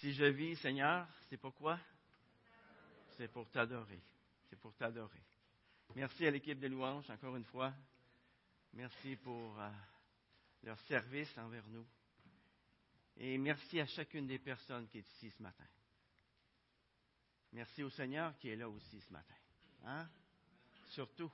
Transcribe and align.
Si 0.00 0.14
je 0.14 0.24
vis, 0.24 0.56
Seigneur, 0.56 1.06
c'est 1.28 1.36
pourquoi? 1.36 1.78
C'est 3.18 3.28
pour 3.28 3.50
t'adorer. 3.50 4.00
C'est 4.48 4.58
pour 4.58 4.74
t'adorer. 4.74 5.22
Merci 5.94 6.26
à 6.26 6.30
l'équipe 6.30 6.58
de 6.58 6.68
louanges, 6.68 7.10
encore 7.10 7.36
une 7.36 7.44
fois. 7.44 7.74
Merci 8.72 9.16
pour 9.16 9.60
euh, 9.60 9.70
leur 10.62 10.80
service 10.80 11.36
envers 11.36 11.66
nous. 11.66 11.86
Et 13.18 13.36
merci 13.36 13.78
à 13.78 13.84
chacune 13.84 14.26
des 14.26 14.38
personnes 14.38 14.88
qui 14.88 14.98
est 14.98 15.06
ici 15.06 15.30
ce 15.32 15.42
matin. 15.42 15.66
Merci 17.52 17.82
au 17.82 17.90
Seigneur 17.90 18.34
qui 18.38 18.48
est 18.48 18.56
là 18.56 18.70
aussi 18.70 19.02
ce 19.02 19.12
matin. 19.12 19.34
Hein? 19.84 20.08
Surtout, 20.92 21.30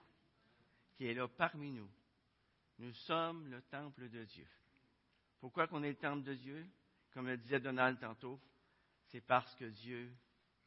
qui 0.96 1.06
est 1.06 1.14
là 1.14 1.28
parmi 1.28 1.70
nous. 1.70 1.88
Nous 2.80 2.92
sommes 2.94 3.48
le 3.48 3.62
temple 3.62 4.08
de 4.08 4.24
Dieu. 4.24 4.48
Pourquoi 5.38 5.68
qu'on 5.68 5.84
est 5.84 5.90
le 5.90 5.98
temple 5.98 6.24
de 6.24 6.34
Dieu? 6.34 6.66
Comme 7.12 7.28
le 7.28 7.36
disait 7.36 7.60
Donald 7.60 8.00
tantôt, 8.00 8.40
c'est 9.10 9.20
parce 9.20 9.54
que 9.56 9.64
Dieu 9.64 10.12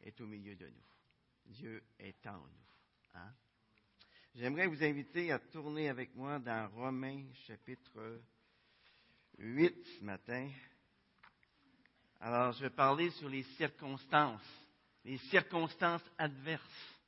est 0.01 0.19
au 0.21 0.25
milieu 0.25 0.55
de 0.55 0.67
nous. 0.67 1.53
Dieu 1.53 1.83
est 1.99 2.25
en 2.27 2.37
nous. 2.37 2.65
Hein? 3.15 3.33
J'aimerais 4.35 4.67
vous 4.67 4.83
inviter 4.83 5.31
à 5.31 5.39
tourner 5.39 5.89
avec 5.89 6.15
moi 6.15 6.39
dans 6.39 6.69
Romains 6.69 7.25
chapitre 7.47 8.21
8 9.37 9.75
ce 9.97 10.03
matin. 10.03 10.49
Alors, 12.21 12.51
je 12.53 12.61
vais 12.61 12.69
parler 12.69 13.09
sur 13.11 13.29
les 13.29 13.43
circonstances, 13.57 14.67
les 15.03 15.17
circonstances 15.29 16.03
adverses. 16.17 16.99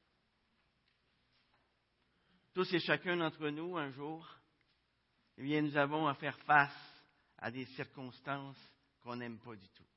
Tous 2.54 2.72
et 2.74 2.80
chacun 2.80 3.18
d'entre 3.18 3.48
nous, 3.50 3.78
un 3.78 3.92
jour, 3.92 4.28
eh 5.38 5.44
bien, 5.44 5.62
nous 5.62 5.78
avons 5.78 6.08
à 6.08 6.16
faire 6.16 6.38
face 6.40 7.04
à 7.38 7.52
des 7.52 7.66
circonstances 7.66 8.58
qu'on 9.02 9.16
n'aime 9.16 9.40
pas 9.40 9.56
du 9.56 9.70
tout. 9.70 9.91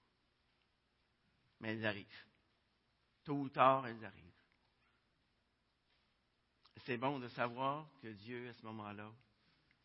Mais 1.64 1.70
elles 1.70 1.86
arrivent. 1.86 2.26
Tôt 3.24 3.38
ou 3.38 3.48
tard, 3.48 3.86
elles 3.86 4.04
arrivent. 4.04 4.42
C'est 6.84 6.98
bon 6.98 7.18
de 7.18 7.28
savoir 7.28 7.88
que 8.02 8.08
Dieu, 8.08 8.50
à 8.50 8.52
ce 8.52 8.62
moment-là, 8.66 9.10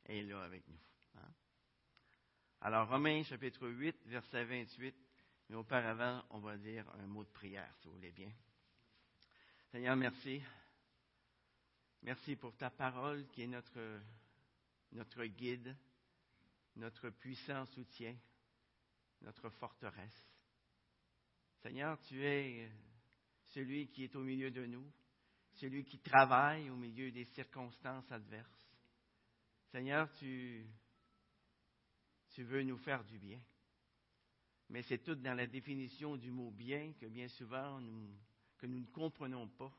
est 0.03 0.23
là 0.23 0.43
avec 0.43 0.67
nous. 0.67 0.81
Hein? 1.15 1.31
Alors, 2.59 2.89
Romains 2.89 3.23
chapitre 3.23 3.65
8, 3.69 4.07
verset 4.07 4.43
28, 4.43 4.93
mais 5.47 5.55
auparavant, 5.55 6.21
on 6.31 6.39
va 6.39 6.57
dire 6.57 6.85
un 6.95 7.07
mot 7.07 7.23
de 7.23 7.29
prière, 7.29 7.73
si 7.77 7.87
vous 7.87 7.93
voulez 7.93 8.11
bien. 8.11 8.33
Seigneur, 9.71 9.95
merci. 9.95 10.41
Merci 12.01 12.35
pour 12.35 12.57
ta 12.57 12.69
parole 12.69 13.25
qui 13.27 13.43
est 13.43 13.47
notre, 13.47 14.01
notre 14.91 15.23
guide, 15.23 15.73
notre 16.75 17.09
puissant 17.09 17.65
soutien, 17.67 18.17
notre 19.21 19.49
forteresse. 19.49 20.25
Seigneur, 21.61 21.99
tu 22.07 22.23
es 22.23 22.71
celui 23.47 23.89
qui 23.89 24.05
est 24.05 24.15
au 24.15 24.21
milieu 24.21 24.49
de 24.49 24.65
nous, 24.65 24.89
celui 25.55 25.83
qui 25.83 25.99
travaille 25.99 26.69
au 26.69 26.75
milieu 26.77 27.11
des 27.11 27.25
circonstances 27.25 28.09
adverses. 28.11 28.77
Seigneur, 29.71 30.09
tu, 30.13 30.65
veux 32.37 32.63
nous 32.63 32.77
faire 32.77 33.03
du 33.03 33.19
bien. 33.19 33.41
Mais 34.69 34.83
c'est 34.83 34.99
tout 34.99 35.15
dans 35.15 35.33
la 35.33 35.47
définition 35.47 36.15
du 36.15 36.31
mot 36.31 36.51
bien 36.51 36.93
que 36.93 37.07
bien 37.07 37.27
souvent 37.27 37.81
que 38.57 38.65
nous 38.65 38.79
ne 38.79 38.85
comprenons 38.85 39.49
pas, 39.49 39.73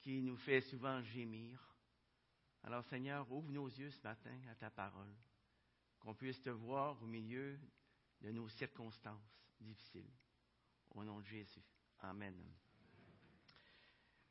qui 0.00 0.22
nous 0.22 0.36
fait 0.36 0.60
souvent 0.60 1.02
gémir. 1.02 1.60
Alors 2.62 2.84
Seigneur, 2.84 3.30
ouvre 3.32 3.50
nos 3.50 3.68
yeux 3.68 3.90
ce 3.90 4.02
matin 4.02 4.38
à 4.48 4.54
ta 4.54 4.70
parole, 4.70 5.12
qu'on 5.98 6.14
puisse 6.14 6.40
te 6.40 6.50
voir 6.50 7.02
au 7.02 7.06
milieu 7.06 7.58
de 8.20 8.30
nos 8.30 8.48
circonstances 8.50 9.42
difficiles. 9.60 10.12
Au 10.94 11.02
nom 11.02 11.18
de 11.18 11.26
Jésus. 11.26 11.64
Amen. 12.02 12.34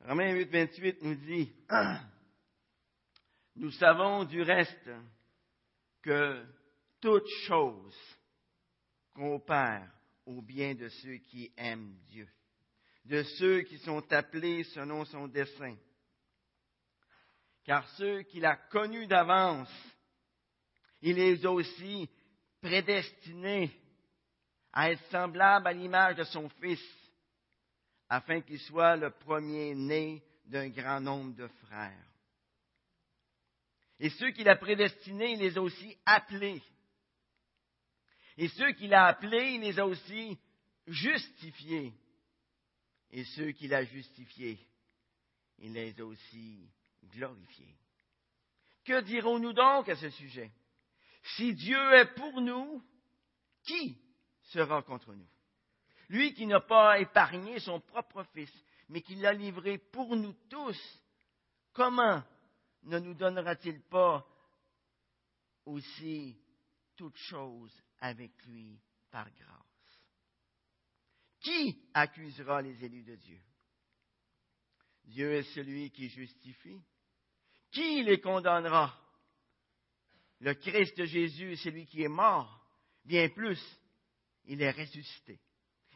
Romains 0.00 0.32
8, 0.32 0.44
28 0.46 1.02
nous 1.02 1.14
dit, 1.14 1.52
nous 3.56 3.70
savons 3.72 4.24
du 4.24 4.40
reste 4.40 4.90
que 6.00 6.42
toute 7.02 7.28
chose 7.46 7.94
coopère 9.12 9.92
au 10.24 10.40
bien 10.40 10.74
de 10.74 10.88
ceux 10.88 11.18
qui 11.18 11.52
aiment 11.58 11.98
Dieu, 12.06 12.26
de 13.04 13.22
ceux 13.22 13.60
qui 13.60 13.76
sont 13.80 14.10
appelés 14.10 14.64
selon 14.64 15.04
son 15.04 15.28
dessein. 15.28 15.76
Car 17.64 17.86
ceux 17.98 18.22
qu'il 18.22 18.46
a 18.46 18.56
connus 18.56 19.06
d'avance, 19.06 19.70
il 21.02 21.16
les 21.16 21.44
a 21.44 21.50
aussi 21.50 22.08
prédestinés 22.62 23.70
à 24.76 24.90
être 24.90 25.08
semblables 25.10 25.68
à 25.68 25.72
l'image 25.72 26.16
de 26.16 26.24
son 26.24 26.48
Fils, 26.60 26.82
afin 28.08 28.40
qu'il 28.40 28.58
soit 28.58 28.96
le 28.96 29.10
premier-né 29.10 30.20
d'un 30.46 30.68
grand 30.68 31.00
nombre 31.00 31.34
de 31.36 31.46
frères. 31.46 32.06
Et 34.00 34.10
ceux 34.10 34.32
qu'il 34.32 34.48
a 34.48 34.56
prédestinés, 34.56 35.34
il 35.34 35.38
les 35.38 35.56
a 35.56 35.62
aussi 35.62 35.96
appelés. 36.04 36.60
Et 38.36 38.48
ceux 38.48 38.72
qu'il 38.72 38.92
a 38.92 39.06
appelés, 39.06 39.52
il 39.52 39.60
les 39.60 39.78
a 39.78 39.86
aussi 39.86 40.36
justifiés. 40.88 41.94
Et 43.12 43.22
ceux 43.24 43.52
qu'il 43.52 43.72
a 43.72 43.84
justifiés, 43.84 44.58
il 45.60 45.72
les 45.72 45.98
a 46.00 46.04
aussi 46.04 46.68
glorifiés. 47.04 47.76
Que 48.84 49.00
dirons-nous 49.02 49.52
donc 49.52 49.88
à 49.88 49.94
ce 49.94 50.10
sujet? 50.10 50.50
Si 51.36 51.54
Dieu 51.54 51.92
est 51.94 52.12
pour 52.16 52.40
nous, 52.40 52.82
qui 53.62 54.03
sera 54.44 54.82
contre 54.82 55.12
nous? 55.14 55.28
Lui 56.08 56.34
qui 56.34 56.46
n'a 56.46 56.60
pas 56.60 56.98
épargné 56.98 57.58
son 57.60 57.80
propre 57.80 58.24
Fils, 58.32 58.52
mais 58.88 59.00
qui 59.00 59.16
l'a 59.16 59.32
livré 59.32 59.78
pour 59.78 60.14
nous 60.16 60.34
tous, 60.48 60.78
comment 61.72 62.22
ne 62.82 62.98
nous 62.98 63.14
donnera-t-il 63.14 63.80
pas 63.82 64.26
aussi 65.64 66.38
toutes 66.96 67.16
choses 67.16 67.82
avec 68.00 68.32
lui 68.44 68.78
par 69.10 69.30
grâce? 69.30 69.64
Qui 71.40 71.88
accusera 71.92 72.62
les 72.62 72.84
élus 72.84 73.04
de 73.04 73.16
Dieu? 73.16 73.40
Dieu 75.04 75.32
est 75.32 75.54
celui 75.54 75.90
qui 75.90 76.08
justifie. 76.08 76.82
Qui 77.70 78.02
les 78.02 78.20
condamnera? 78.20 78.98
Le 80.40 80.54
Christ 80.54 81.04
Jésus 81.04 81.56
celui 81.56 81.86
qui 81.86 82.02
est 82.02 82.08
mort. 82.08 82.60
Bien 83.04 83.28
plus, 83.28 83.60
il 84.46 84.62
est 84.62 84.70
ressuscité. 84.70 85.40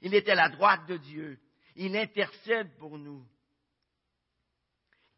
Il 0.02 0.14
est 0.14 0.28
à 0.28 0.34
la 0.34 0.48
droite 0.48 0.86
de 0.88 0.96
Dieu. 0.96 1.40
Il 1.76 1.96
intercède 1.96 2.76
pour 2.76 2.98
nous. 2.98 3.26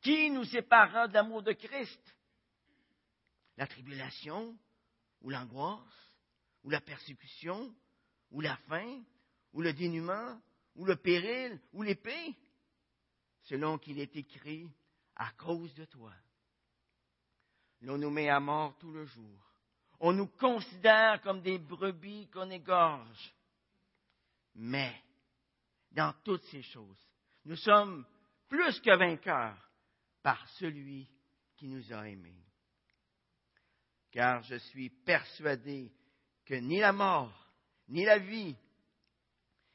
Qui 0.03 0.31
nous 0.31 0.45
séparera 0.45 1.09
de 1.09 1.15
l'amour 1.15 1.43
de 1.43 1.53
Christ? 1.53 2.17
La 3.57 3.67
tribulation 3.67 4.57
ou 5.21 5.31
l'angoisse 5.31 6.15
ou 6.65 6.71
la 6.71 6.81
persécution 6.81 7.75
ou 8.31 8.41
la 8.41 8.57
faim 8.69 9.03
ou 9.53 9.61
le 9.61 9.73
dénuement 9.73 10.41
ou 10.75 10.85
le 10.85 10.97
péril 10.97 11.61
ou 11.73 11.83
l'épée? 11.83 12.37
Selon 13.43 13.79
qu'il 13.79 13.99
est 13.99 14.17
écrit, 14.17 14.71
à 15.17 15.33
cause 15.33 15.75
de 15.75 15.85
toi. 15.85 16.13
L'on 17.83 17.99
nous 17.99 18.11
met 18.11 18.29
à 18.29 18.41
mort 18.41 18.77
tout 18.79 18.93
le 18.93 19.05
jour. 19.05 19.50
On 20.01 20.13
nous 20.13 20.27
considère 20.27 21.21
comme 21.21 21.43
des 21.43 21.59
brebis 21.59 22.29
qu'on 22.29 22.51
égorge. 22.51 23.35
Mais, 24.55 24.95
dans 25.93 26.15
toutes 26.25 26.45
ces 26.45 26.63
choses, 26.63 27.07
nous 27.45 27.57
sommes 27.57 28.07
plus 28.49 28.81
que 28.81 28.97
vainqueurs 28.97 29.71
par 30.23 30.47
celui 30.59 31.07
qui 31.57 31.69
nous 31.69 31.93
a 31.93 32.09
aimés. 32.09 32.43
Car 34.11 34.43
je 34.43 34.57
suis 34.57 34.89
persuadé 34.89 35.93
que 36.47 36.55
ni 36.55 36.81
la 36.81 36.93
mort, 36.93 37.49
ni 37.89 38.05
la 38.05 38.19
vie, 38.19 38.57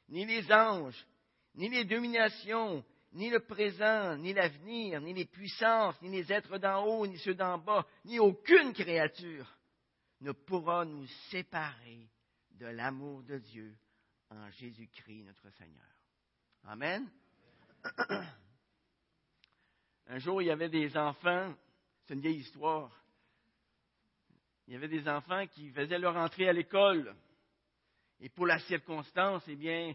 ni 0.09 0.25
les 0.25 0.51
anges, 0.51 1.05
ni 1.53 1.69
les 1.69 1.85
dominations, 1.85 2.83
ni 3.13 3.29
le 3.29 3.39
présent, 3.41 4.17
ni 4.17 4.33
l'avenir, 4.33 4.99
ni 5.01 5.13
les 5.13 5.25
puissances, 5.25 6.01
ni 6.01 6.09
les 6.09 6.33
êtres 6.33 6.57
d'en 6.57 6.83
haut, 6.83 7.07
ni 7.07 7.17
ceux 7.19 7.35
d'en 7.35 7.57
bas, 7.57 7.85
ni 8.03 8.19
aucune 8.19 8.73
créature 8.73 9.54
ne 10.21 10.31
pourra 10.31 10.85
nous 10.85 11.07
séparer 11.29 12.07
de 12.51 12.67
l'amour 12.67 13.23
de 13.23 13.37
Dieu 13.37 13.75
en 14.29 14.49
Jésus-Christ 14.51 15.23
notre 15.23 15.49
Seigneur. 15.51 15.85
Amen. 16.63 17.09
Un 20.07 20.19
jour, 20.19 20.41
il 20.41 20.45
y 20.45 20.51
avait 20.51 20.69
des 20.69 20.95
enfants, 20.97 21.53
c'est 22.05 22.13
une 22.13 22.21
vieille 22.21 22.39
histoire, 22.39 22.91
il 24.67 24.73
y 24.73 24.77
avait 24.77 24.87
des 24.87 25.07
enfants 25.07 25.45
qui 25.47 25.69
faisaient 25.71 25.99
leur 25.99 26.15
entrée 26.15 26.49
à 26.49 26.53
l'école. 26.53 27.15
Et 28.19 28.29
pour 28.29 28.47
la 28.47 28.59
circonstance, 28.59 29.43
eh 29.47 29.55
bien, 29.55 29.93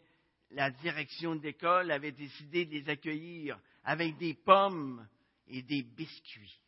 la 0.50 0.70
direction 0.70 1.34
de 1.34 1.42
l'école 1.42 1.90
avait 1.90 2.12
décidé 2.12 2.66
de 2.66 2.72
les 2.72 2.88
accueillir 2.88 3.58
avec 3.82 4.16
des 4.18 4.34
pommes 4.34 5.06
et 5.46 5.62
des 5.62 5.82
biscuits. 5.82 6.60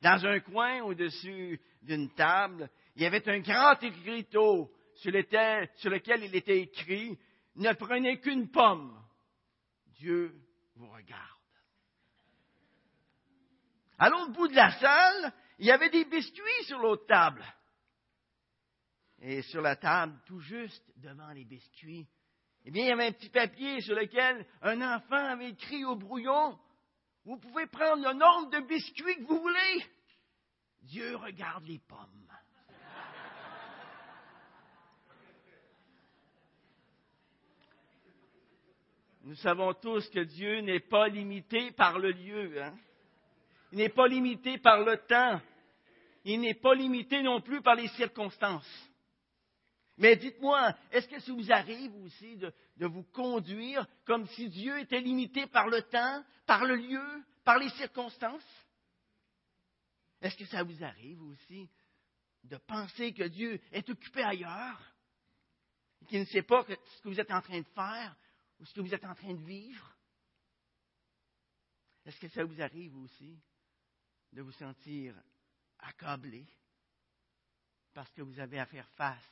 Dans 0.00 0.24
un 0.24 0.40
coin 0.40 0.82
au-dessus 0.82 1.60
d'une 1.82 2.12
table, 2.14 2.70
il 2.96 3.02
y 3.02 3.06
avait 3.06 3.28
un 3.28 3.40
grand 3.40 3.82
écriteau 3.82 4.72
sur 4.94 5.10
lequel, 5.10 6.24
il 6.24 6.34
était 6.36 6.60
écrit, 6.60 7.18
ne 7.56 7.72
prenez 7.72 8.20
qu'une 8.20 8.50
pomme. 8.50 8.98
Dieu 9.96 10.34
vous 10.76 10.88
regarde. 10.88 11.20
À 13.98 14.08
l'autre 14.10 14.32
bout 14.32 14.48
de 14.48 14.54
la 14.54 14.70
salle, 14.78 15.32
il 15.58 15.66
y 15.66 15.70
avait 15.70 15.90
des 15.90 16.04
biscuits 16.04 16.64
sur 16.64 16.78
l'autre 16.78 17.06
table. 17.06 17.44
Et 19.20 19.42
sur 19.42 19.62
la 19.62 19.76
table, 19.76 20.20
tout 20.26 20.40
juste 20.40 20.84
devant 20.96 21.30
les 21.30 21.44
biscuits, 21.44 22.08
eh 22.64 22.70
bien, 22.70 22.84
il 22.84 22.88
y 22.88 22.92
avait 22.92 23.06
un 23.06 23.12
petit 23.12 23.28
papier 23.28 23.80
sur 23.80 23.94
lequel 23.94 24.46
un 24.62 24.80
enfant 24.80 25.16
avait 25.16 25.50
écrit 25.50 25.84
au 25.84 25.96
brouillon 25.96 26.58
Vous 27.24 27.38
pouvez 27.38 27.66
prendre 27.66 28.08
le 28.08 28.14
nombre 28.14 28.50
de 28.50 28.66
biscuits 28.66 29.16
que 29.16 29.24
vous 29.24 29.40
voulez. 29.40 29.86
Dieu 30.82 31.16
regarde 31.16 31.64
les 31.66 31.78
pommes. 31.78 32.28
Nous 39.24 39.36
savons 39.36 39.72
tous 39.74 40.08
que 40.10 40.20
Dieu 40.20 40.60
n'est 40.60 40.80
pas 40.80 41.06
limité 41.06 41.70
par 41.72 41.98
le 41.98 42.10
lieu. 42.10 42.60
Hein? 42.60 42.74
Il 43.70 43.78
n'est 43.78 43.88
pas 43.88 44.08
limité 44.08 44.58
par 44.58 44.80
le 44.80 44.96
temps. 44.96 45.40
Il 46.24 46.40
n'est 46.40 46.54
pas 46.54 46.74
limité 46.74 47.22
non 47.22 47.40
plus 47.40 47.62
par 47.62 47.76
les 47.76 47.88
circonstances. 47.88 48.90
Mais 49.96 50.16
dites-moi, 50.16 50.74
est-ce 50.90 51.06
que 51.06 51.20
ça 51.20 51.32
vous 51.32 51.52
arrive 51.52 51.94
aussi 52.04 52.36
de, 52.36 52.52
de, 52.78 52.86
vous 52.86 53.04
conduire 53.04 53.86
comme 54.04 54.26
si 54.28 54.48
Dieu 54.48 54.78
était 54.80 55.00
limité 55.00 55.46
par 55.46 55.68
le 55.68 55.82
temps, 55.82 56.24
par 56.46 56.64
le 56.64 56.74
lieu, 56.74 57.22
par 57.44 57.58
les 57.58 57.68
circonstances? 57.70 58.61
Est-ce 60.22 60.36
que 60.36 60.46
ça 60.46 60.62
vous 60.62 60.84
arrive 60.84 61.20
aussi 61.22 61.68
de 62.44 62.56
penser 62.56 63.12
que 63.12 63.24
Dieu 63.24 63.60
est 63.72 63.88
occupé 63.90 64.22
ailleurs, 64.22 64.80
qu'il 66.06 66.20
ne 66.20 66.24
sait 66.26 66.42
pas 66.42 66.64
ce 66.64 67.02
que 67.02 67.08
vous 67.08 67.20
êtes 67.20 67.30
en 67.30 67.42
train 67.42 67.60
de 67.60 67.68
faire 67.74 68.16
ou 68.58 68.64
ce 68.64 68.72
que 68.72 68.80
vous 68.80 68.94
êtes 68.94 69.04
en 69.04 69.14
train 69.14 69.34
de 69.34 69.42
vivre? 69.42 69.96
Est-ce 72.04 72.20
que 72.20 72.28
ça 72.28 72.44
vous 72.44 72.60
arrive 72.60 72.96
aussi 72.96 73.38
de 74.32 74.42
vous 74.42 74.52
sentir 74.52 75.20
accablé 75.80 76.46
parce 77.92 78.12
que 78.12 78.22
vous 78.22 78.38
avez 78.38 78.58
à 78.58 78.66
faire 78.66 78.88
face 78.90 79.30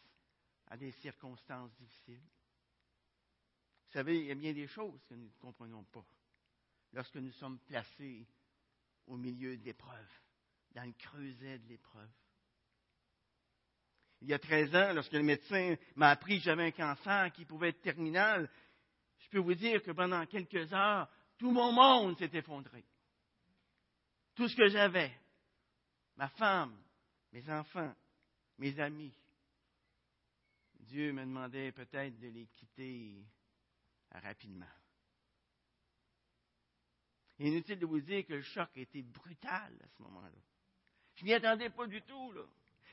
à 0.67 0.77
des 0.77 0.93
circonstances 0.93 1.73
difficiles? 1.77 2.29
Vous 3.87 3.93
savez, 3.93 4.21
il 4.21 4.27
y 4.27 4.33
a 4.33 4.37
bien 4.37 4.53
des 4.53 4.69
choses 4.69 5.05
que 5.09 5.15
nous 5.15 5.27
ne 5.27 5.39
comprenons 5.39 5.85
pas 5.85 6.07
lorsque 6.93 7.17
nous 7.17 7.33
sommes 7.33 7.61
placés 7.61 8.27
au 9.07 9.17
milieu 9.17 9.57
de 9.57 9.65
l'épreuve, 9.65 10.11
dans 10.73 10.85
le 10.85 10.93
creuset 10.93 11.59
de 11.59 11.69
l'épreuve. 11.69 12.11
Il 14.23 14.29
y 14.29 14.35
a 14.35 14.39
13 14.39 14.75
ans, 14.75 14.93
lorsque 14.93 15.13
le 15.13 15.23
médecin 15.23 15.77
m'a 15.97 16.11
appris 16.11 16.39
que 16.39 16.45
j'avais 16.45 16.67
un 16.67 16.71
cancer 16.71 17.33
qui 17.33 17.45
pouvait 17.45 17.71
être 17.71 17.81
terminal, 17.81 18.51
je 19.19 19.29
peux 19.31 19.39
vous 19.39 19.55
dire 19.55 19.83
que 19.83 19.93
pendant 19.93 20.25
quelques 20.27 20.73
heures, 20.73 21.09
tout 21.39 21.51
mon 21.51 21.73
monde 21.73 22.19
s'est 22.19 22.31
effondré. 22.35 22.85
Tout 24.35 24.49
ce 24.49 24.57
que 24.57 24.69
j'avais, 24.69 25.13
ma 26.17 26.29
femme, 26.29 26.77
mes 27.33 27.49
enfants, 27.51 27.95
mes 28.59 28.79
amis, 28.79 29.15
Dieu 30.81 31.13
me 31.13 31.25
demandait 31.25 31.73
peut-être 31.73 32.19
de 32.19 32.29
les 32.29 32.47
quitter 32.47 33.25
rapidement. 34.11 34.67
Inutile 37.39 37.79
de 37.79 37.87
vous 37.87 38.01
dire 38.01 38.27
que 38.27 38.35
le 38.35 38.43
choc 38.43 38.69
été 38.77 39.03
brutal 39.03 39.75
à 39.83 39.89
ce 39.89 40.03
moment-là. 40.03 40.39
Je 41.21 41.27
m'y 41.27 41.35
attendais 41.35 41.69
pas 41.69 41.87
du 41.87 42.01
tout, 42.03 42.33
là. 42.33 42.43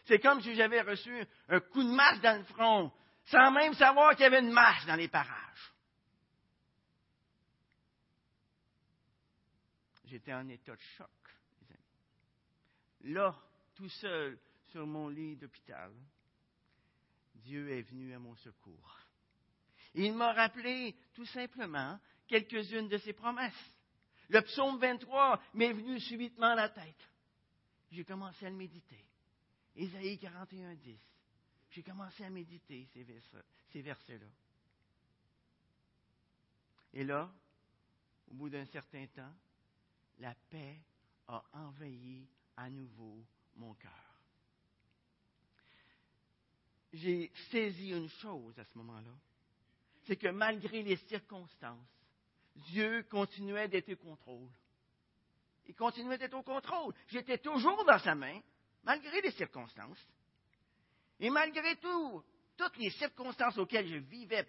C'est 0.03 0.19
comme 0.19 0.41
si 0.41 0.53
j'avais 0.53 0.81
reçu 0.81 1.25
un 1.47 1.59
coup 1.61 1.81
de 1.81 1.91
masse 1.91 2.19
dans 2.19 2.37
le 2.37 2.43
front, 2.45 2.91
sans 3.25 3.51
même 3.51 3.73
savoir 3.73 4.11
qu'il 4.11 4.23
y 4.23 4.25
avait 4.25 4.41
une 4.41 4.51
masse 4.51 4.85
dans 4.85 4.95
les 4.95 5.07
parages. 5.07 5.73
J'étais 10.05 10.33
en 10.33 10.47
état 10.49 10.75
de 10.75 10.81
choc, 10.97 11.09
les 11.61 11.73
amis. 11.73 13.13
Là, 13.13 13.35
tout 13.75 13.89
seul, 13.89 14.37
sur 14.71 14.85
mon 14.85 15.07
lit 15.07 15.37
d'hôpital, 15.37 15.93
Dieu 17.35 17.69
est 17.71 17.83
venu 17.83 18.13
à 18.13 18.19
mon 18.19 18.35
secours. 18.35 18.99
il 19.93 20.13
m'a 20.13 20.33
rappelé 20.33 20.95
tout 21.13 21.25
simplement 21.27 21.97
quelques-unes 22.27 22.89
de 22.89 22.97
ses 22.97 23.13
promesses. 23.13 23.75
Le 24.29 24.41
psaume 24.41 24.79
23 24.79 25.41
m'est 25.53 25.71
venu 25.71 25.99
subitement 26.01 26.51
à 26.51 26.55
la 26.55 26.69
tête. 26.69 27.09
J'ai 27.91 28.03
commencé 28.03 28.45
à 28.45 28.49
le 28.49 28.55
méditer. 28.55 29.03
Ésaïe 29.75 30.17
41, 30.17 30.75
10. 30.75 30.97
J'ai 31.71 31.83
commencé 31.83 32.23
à 32.23 32.29
méditer 32.29 32.87
ces 32.93 33.81
versets-là. 33.81 34.27
Et 36.93 37.03
là, 37.03 37.31
au 38.31 38.33
bout 38.33 38.49
d'un 38.49 38.65
certain 38.65 39.05
temps, 39.07 39.33
la 40.19 40.33
paix 40.49 40.79
a 41.27 41.43
envahi 41.53 42.27
à 42.55 42.69
nouveau 42.69 43.23
mon 43.55 43.73
cœur 43.75 44.07
j'ai 46.93 47.31
saisi 47.51 47.91
une 47.91 48.09
chose 48.09 48.57
à 48.59 48.65
ce 48.65 48.77
moment-là. 48.77 49.13
C'est 50.05 50.15
que 50.15 50.29
malgré 50.29 50.83
les 50.83 50.95
circonstances, 50.95 51.77
Dieu 52.55 53.03
continuait 53.09 53.67
d'être 53.67 53.91
au 53.91 53.97
contrôle. 53.97 54.49
Il 55.67 55.75
continuait 55.75 56.17
d'être 56.17 56.33
au 56.33 56.43
contrôle. 56.43 56.93
J'étais 57.07 57.37
toujours 57.37 57.83
dans 57.85 57.99
sa 57.99 58.15
main, 58.15 58.39
malgré 58.83 59.21
les 59.21 59.31
circonstances. 59.31 60.05
Et 61.19 61.29
malgré 61.29 61.75
tout, 61.77 62.23
toutes 62.55 62.77
les 62.77 62.89
circonstances 62.91 63.57
auxquelles 63.57 63.87
je 63.87 63.97
vivais 63.97 64.47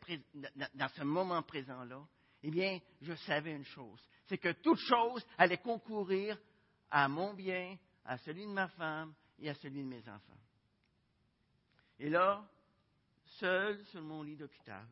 dans 0.75 0.89
ce 0.89 1.03
moment 1.03 1.43
présent-là, 1.43 2.07
eh 2.43 2.51
bien, 2.51 2.79
je 3.03 3.15
savais 3.15 3.53
une 3.53 3.65
chose. 3.65 4.01
C'est 4.27 4.39
que 4.39 4.53
toute 4.53 4.79
chose 4.79 5.27
allait 5.37 5.59
concourir 5.59 6.39
à 6.91 7.09
mon 7.09 7.35
bien, 7.35 7.77
à 8.05 8.17
celui 8.19 8.47
de 8.47 8.53
ma 8.53 8.69
femme 8.69 9.13
et 9.39 9.51
à 9.51 9.55
celui 9.55 9.83
de 9.83 9.89
mes 9.89 10.09
enfants. 10.09 10.39
Et 11.99 12.09
là, 12.09 12.49
seul 13.39 13.85
sur 13.87 14.03
mon 14.03 14.23
lit 14.23 14.37
d'hôpital, 14.37 14.87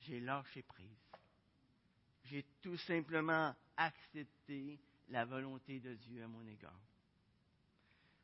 j'ai 0.00 0.20
lâché 0.20 0.62
prise. 0.62 0.88
J'ai 2.24 2.44
tout 2.62 2.76
simplement 2.78 3.54
accepté 3.76 4.80
la 5.08 5.24
volonté 5.24 5.80
de 5.80 5.94
Dieu 5.94 6.22
à 6.22 6.28
mon 6.28 6.46
égard. 6.46 6.80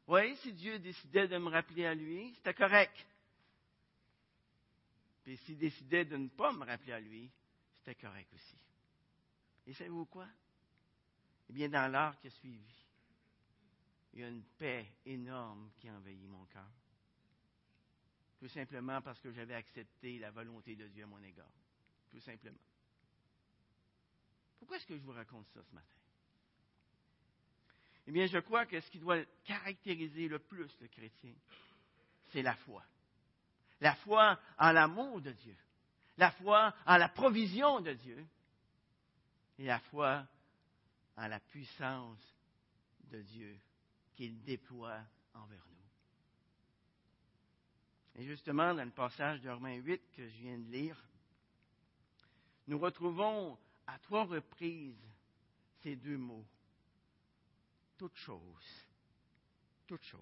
Oui, 0.08 0.36
si 0.38 0.52
Dieu 0.52 0.78
décidait 0.78 1.28
de 1.28 1.38
me 1.38 1.48
rappeler 1.48 1.86
à 1.86 1.94
lui, 1.94 2.32
c'était 2.34 2.54
correct. 2.54 3.06
Puis 5.22 5.36
s'il 5.38 5.58
décidait 5.58 6.04
de 6.04 6.16
ne 6.16 6.28
pas 6.28 6.52
me 6.52 6.64
rappeler 6.64 6.92
à 6.92 7.00
lui, 7.00 7.30
c'était 7.74 7.94
correct 7.94 8.32
aussi. 8.34 8.58
Et 9.66 9.74
savez-vous 9.74 10.06
quoi? 10.06 10.26
Eh 11.48 11.52
bien, 11.52 11.68
dans 11.68 11.90
l'heure 11.90 12.18
qui 12.18 12.26
a 12.26 12.30
suivi, 12.30 12.74
il 14.12 14.20
y 14.20 14.24
a 14.24 14.28
une 14.28 14.42
paix 14.58 14.86
énorme 15.06 15.70
qui 15.78 15.88
a 15.88 15.94
envahi 15.94 16.26
mon 16.26 16.44
cœur. 16.46 16.70
Tout 18.38 18.48
simplement 18.48 19.00
parce 19.00 19.20
que 19.20 19.30
j'avais 19.30 19.54
accepté 19.54 20.18
la 20.18 20.32
volonté 20.32 20.74
de 20.74 20.88
Dieu 20.88 21.04
à 21.04 21.06
mon 21.06 21.22
égard. 21.22 21.52
Tout 22.10 22.20
simplement. 22.20 22.58
Pourquoi 24.58 24.76
est-ce 24.76 24.86
que 24.86 24.96
je 24.96 25.02
vous 25.02 25.12
raconte 25.12 25.46
ça 25.48 25.62
ce 25.62 25.74
matin? 25.74 26.01
Eh 28.06 28.12
bien, 28.12 28.26
je 28.26 28.38
crois 28.38 28.66
que 28.66 28.80
ce 28.80 28.90
qui 28.90 28.98
doit 28.98 29.24
caractériser 29.44 30.28
le 30.28 30.38
plus 30.38 30.68
le 30.80 30.88
chrétien, 30.88 31.34
c'est 32.28 32.42
la 32.42 32.54
foi. 32.56 32.84
La 33.80 33.94
foi 33.96 34.38
en 34.58 34.72
l'amour 34.72 35.20
de 35.20 35.32
Dieu. 35.32 35.56
La 36.16 36.30
foi 36.30 36.74
en 36.86 36.96
la 36.96 37.08
provision 37.08 37.80
de 37.80 37.92
Dieu. 37.92 38.26
Et 39.58 39.64
la 39.64 39.78
foi 39.80 40.26
en 41.16 41.28
la 41.28 41.40
puissance 41.40 42.20
de 43.10 43.20
Dieu 43.22 43.58
qu'il 44.14 44.42
déploie 44.42 45.00
envers 45.34 45.64
nous. 45.66 45.72
Et 48.20 48.24
justement, 48.24 48.74
dans 48.74 48.84
le 48.84 48.90
passage 48.90 49.40
de 49.40 49.50
Romains 49.50 49.76
8 49.76 50.12
que 50.12 50.28
je 50.28 50.36
viens 50.38 50.58
de 50.58 50.70
lire, 50.70 51.02
nous 52.66 52.78
retrouvons 52.78 53.58
à 53.86 53.98
trois 53.98 54.24
reprises 54.24 55.04
ces 55.82 55.96
deux 55.96 56.16
mots. 56.16 56.46
Toute 57.96 58.16
chose. 58.16 58.86
Toute 59.86 60.02
chose. 60.04 60.20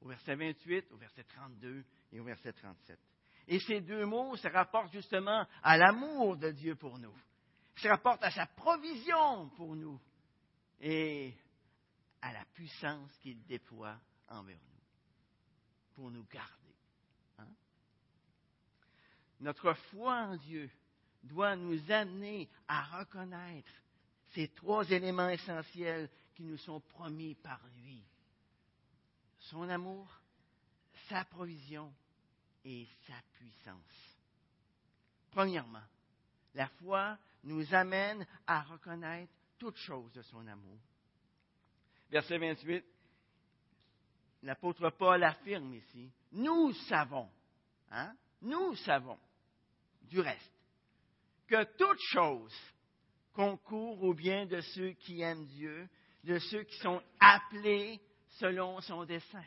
Au 0.00 0.08
verset 0.08 0.34
28, 0.34 0.92
au 0.92 0.96
verset 0.96 1.24
32 1.24 1.84
et 2.12 2.20
au 2.20 2.24
verset 2.24 2.52
37. 2.52 2.98
Et 3.48 3.58
ces 3.60 3.80
deux 3.80 4.06
mots 4.06 4.36
se 4.36 4.48
rapportent 4.48 4.92
justement 4.92 5.46
à 5.62 5.76
l'amour 5.76 6.36
de 6.36 6.50
Dieu 6.50 6.76
pour 6.76 6.98
nous. 6.98 7.14
Se 7.76 7.88
rapportent 7.88 8.24
à 8.24 8.30
sa 8.30 8.46
provision 8.46 9.48
pour 9.50 9.74
nous 9.74 10.00
et 10.80 11.34
à 12.22 12.32
la 12.32 12.44
puissance 12.54 13.16
qu'il 13.18 13.42
déploie 13.46 13.98
envers 14.28 14.56
nous 14.56 14.80
pour 15.94 16.10
nous 16.10 16.24
garder. 16.24 16.60
Notre 19.40 19.72
foi 19.90 20.14
en 20.14 20.36
Dieu 20.36 20.70
doit 21.22 21.56
nous 21.56 21.90
amener 21.90 22.48
à 22.68 22.98
reconnaître 22.98 23.70
ces 24.34 24.48
trois 24.48 24.88
éléments 24.90 25.28
essentiels 25.28 26.10
qui 26.40 26.46
nous 26.46 26.56
sont 26.56 26.80
promis 26.80 27.34
par 27.34 27.60
lui. 27.82 28.02
Son 29.40 29.68
amour, 29.68 30.08
sa 31.06 31.22
provision 31.26 31.92
et 32.64 32.88
sa 33.06 33.12
puissance. 33.34 34.16
Premièrement, 35.32 35.84
la 36.54 36.66
foi 36.82 37.18
nous 37.44 37.74
amène 37.74 38.26
à 38.46 38.62
reconnaître 38.62 39.30
toute 39.58 39.76
chose 39.76 40.10
de 40.14 40.22
son 40.22 40.46
amour. 40.46 40.80
Verset 42.08 42.38
28, 42.38 42.86
l'apôtre 44.44 44.88
Paul 44.88 45.22
affirme 45.22 45.74
ici, 45.74 46.10
nous 46.32 46.72
savons, 46.88 47.28
hein, 47.90 48.16
nous 48.40 48.74
savons, 48.76 49.18
du 50.04 50.20
reste, 50.20 50.54
que 51.46 51.64
toute 51.76 52.00
chose 52.12 52.56
concourt 53.34 54.02
au 54.02 54.14
bien 54.14 54.46
de 54.46 54.62
ceux 54.62 54.92
qui 54.92 55.20
aiment 55.20 55.44
Dieu, 55.44 55.86
de 56.24 56.38
ceux 56.38 56.64
qui 56.64 56.78
sont 56.78 57.02
appelés 57.18 58.00
selon 58.38 58.80
son 58.80 59.04
dessein. 59.04 59.44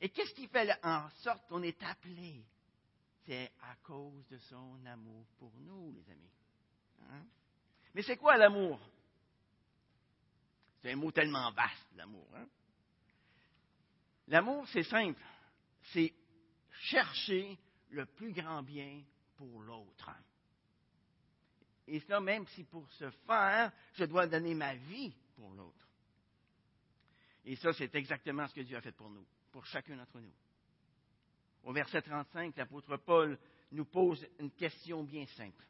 Et 0.00 0.08
qu'est-ce 0.08 0.34
qui 0.34 0.48
fait 0.48 0.70
en 0.82 1.08
sorte 1.22 1.46
qu'on 1.48 1.62
est 1.62 1.82
appelé? 1.82 2.44
C'est 3.26 3.52
à 3.62 3.76
cause 3.82 4.26
de 4.28 4.38
son 4.38 4.84
amour 4.86 5.26
pour 5.38 5.52
nous, 5.60 5.92
les 5.92 6.10
amis. 6.10 6.32
Hein? 7.10 7.24
Mais 7.94 8.02
c'est 8.02 8.16
quoi 8.16 8.36
l'amour? 8.36 8.80
C'est 10.80 10.92
un 10.92 10.96
mot 10.96 11.12
tellement 11.12 11.52
vaste, 11.52 11.86
l'amour. 11.96 12.26
Hein? 12.34 12.46
L'amour, 14.28 14.66
c'est 14.68 14.84
simple. 14.84 15.22
C'est 15.92 16.14
chercher 16.70 17.58
le 17.90 18.06
plus 18.06 18.32
grand 18.32 18.62
bien 18.62 19.02
pour 19.36 19.60
l'autre. 19.60 20.10
Et 21.92 21.98
ça, 21.98 22.20
même 22.20 22.46
si 22.46 22.62
pour 22.62 22.88
ce 22.92 23.10
faire, 23.26 23.72
je 23.94 24.04
dois 24.04 24.28
donner 24.28 24.54
ma 24.54 24.76
vie 24.76 25.12
pour 25.34 25.52
l'autre. 25.54 25.88
Et 27.44 27.56
ça, 27.56 27.72
c'est 27.72 27.92
exactement 27.96 28.46
ce 28.46 28.54
que 28.54 28.60
Dieu 28.60 28.76
a 28.76 28.80
fait 28.80 28.92
pour 28.92 29.10
nous, 29.10 29.26
pour 29.50 29.66
chacun 29.66 29.96
d'entre 29.96 30.20
nous. 30.20 30.32
Au 31.64 31.72
verset 31.72 32.00
35, 32.00 32.56
l'apôtre 32.56 32.96
Paul 32.98 33.36
nous 33.72 33.86
pose 33.86 34.24
une 34.38 34.52
question 34.52 35.02
bien 35.02 35.26
simple. 35.36 35.66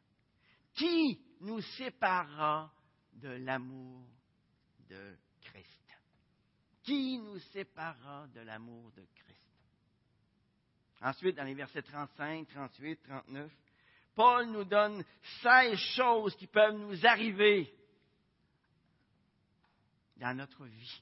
Qui 0.75 1.19
nous 1.39 1.59
séparera 1.61 2.71
de 3.13 3.29
l'amour 3.29 4.05
de 4.89 5.15
Christ? 5.41 5.97
Qui 6.83 7.17
nous 7.17 7.39
séparera 7.51 8.27
de 8.27 8.41
l'amour 8.41 8.91
de 8.91 9.03
Christ? 9.15 9.49
Ensuite, 11.01 11.35
dans 11.35 11.45
les 11.45 11.55
versets 11.55 11.81
35, 11.81 12.47
38, 12.47 13.01
39, 13.01 13.51
Paul 14.15 14.47
nous 14.47 14.65
donne 14.65 15.03
16 15.41 15.77
choses 15.95 16.35
qui 16.35 16.47
peuvent 16.47 16.77
nous 16.77 17.05
arriver 17.05 17.73
dans 20.17 20.35
notre 20.35 20.65
vie. 20.65 21.01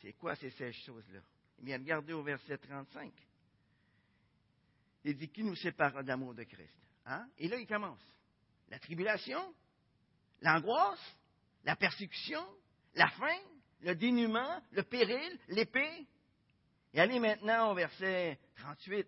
C'est 0.00 0.12
quoi 0.14 0.34
ces 0.36 0.50
16 0.50 0.74
choses-là? 0.86 1.20
Eh 1.58 1.64
bien, 1.64 1.78
regardez 1.78 2.12
au 2.12 2.22
verset 2.22 2.56
35. 2.58 3.12
Il 5.04 5.16
dit 5.16 5.28
Qui 5.28 5.42
nous 5.42 5.56
sépare 5.56 6.02
d'amour 6.04 6.34
de 6.34 6.44
Christ? 6.44 6.74
Hein? 7.06 7.28
Et 7.38 7.48
là, 7.48 7.56
il 7.56 7.66
commence. 7.66 8.02
La 8.68 8.78
tribulation, 8.78 9.54
l'angoisse, 10.40 11.16
la 11.64 11.76
persécution, 11.76 12.44
la 12.94 13.08
faim, 13.10 13.40
le 13.80 13.94
dénuement, 13.94 14.62
le 14.72 14.82
péril, 14.82 15.38
l'épée. 15.48 16.06
Et 16.92 17.00
allez 17.00 17.18
maintenant 17.18 17.70
au 17.70 17.74
verset 17.74 18.38
38. 18.56 19.06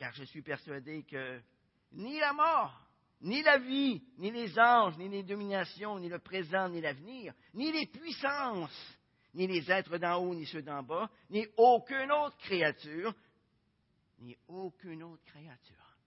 Car 0.00 0.14
je 0.14 0.24
suis 0.24 0.40
persuadé 0.40 1.02
que 1.02 1.42
ni 1.92 2.18
la 2.18 2.32
mort, 2.32 2.88
ni 3.20 3.42
la 3.42 3.58
vie, 3.58 4.02
ni 4.16 4.30
les 4.30 4.58
anges, 4.58 4.96
ni 4.96 5.10
les 5.10 5.22
dominations, 5.22 5.98
ni 5.98 6.08
le 6.08 6.18
présent, 6.18 6.70
ni 6.70 6.80
l'avenir, 6.80 7.34
ni 7.52 7.70
les 7.70 7.86
puissances, 7.86 8.96
ni 9.34 9.46
les 9.46 9.70
êtres 9.70 9.98
d'en 9.98 10.16
haut, 10.16 10.34
ni 10.34 10.46
ceux 10.46 10.62
d'en 10.62 10.82
bas, 10.82 11.10
ni 11.28 11.46
aucune 11.58 12.10
autre 12.12 12.38
créature, 12.38 13.14
ni 14.20 14.34
aucune 14.48 15.02
autre 15.02 15.22
créature 15.24 15.98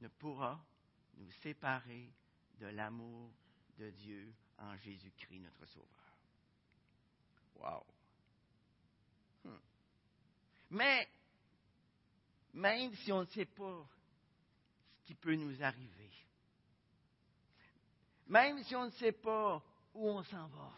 ne 0.00 0.08
pourra 0.08 0.58
nous 1.18 1.30
séparer 1.42 2.10
de 2.60 2.66
l'amour 2.68 3.30
de 3.76 3.90
Dieu 3.90 4.32
en 4.56 4.74
Jésus-Christ, 4.78 5.40
notre 5.40 5.66
Sauveur. 5.66 5.88
Wow! 7.56 7.84
Hmm. 9.44 9.60
Mais, 10.70 11.06
même 12.54 12.94
si 12.96 13.12
on 13.12 13.20
ne 13.20 13.26
sait 13.26 13.46
pas 13.46 13.86
ce 14.98 15.06
qui 15.06 15.14
peut 15.14 15.34
nous 15.34 15.62
arriver, 15.62 16.10
même 18.26 18.62
si 18.62 18.74
on 18.74 18.86
ne 18.86 18.90
sait 18.92 19.12
pas 19.12 19.62
où 19.92 20.08
on 20.08 20.22
s'en 20.22 20.46
va, 20.46 20.72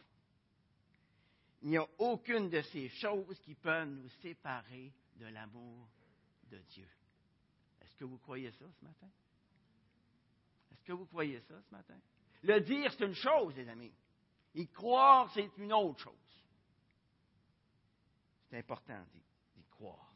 il 1.62 1.70
n'y 1.70 1.78
a 1.78 1.86
aucune 1.98 2.48
de 2.48 2.60
ces 2.62 2.88
choses 2.88 3.38
qui 3.40 3.54
peuvent 3.54 3.88
nous 3.88 4.08
séparer 4.22 4.92
de 5.16 5.26
l'amour 5.26 5.88
de 6.50 6.58
Dieu. 6.58 6.88
Est-ce 7.82 7.96
que 7.96 8.04
vous 8.04 8.18
croyez 8.18 8.50
ça 8.52 8.64
ce 8.78 8.84
matin? 8.84 9.08
Est-ce 10.72 10.84
que 10.84 10.92
vous 10.92 11.06
croyez 11.06 11.40
ça 11.40 11.54
ce 11.60 11.74
matin? 11.74 11.98
Le 12.42 12.60
dire, 12.60 12.92
c'est 12.92 13.04
une 13.04 13.14
chose, 13.14 13.54
les 13.56 13.68
amis. 13.68 13.92
Y 14.54 14.68
croire, 14.68 15.30
c'est 15.32 15.50
une 15.58 15.72
autre 15.72 16.00
chose. 16.00 16.14
C'est 18.48 18.58
important 18.58 19.04
d'y 19.54 19.64
croire. 19.70 20.15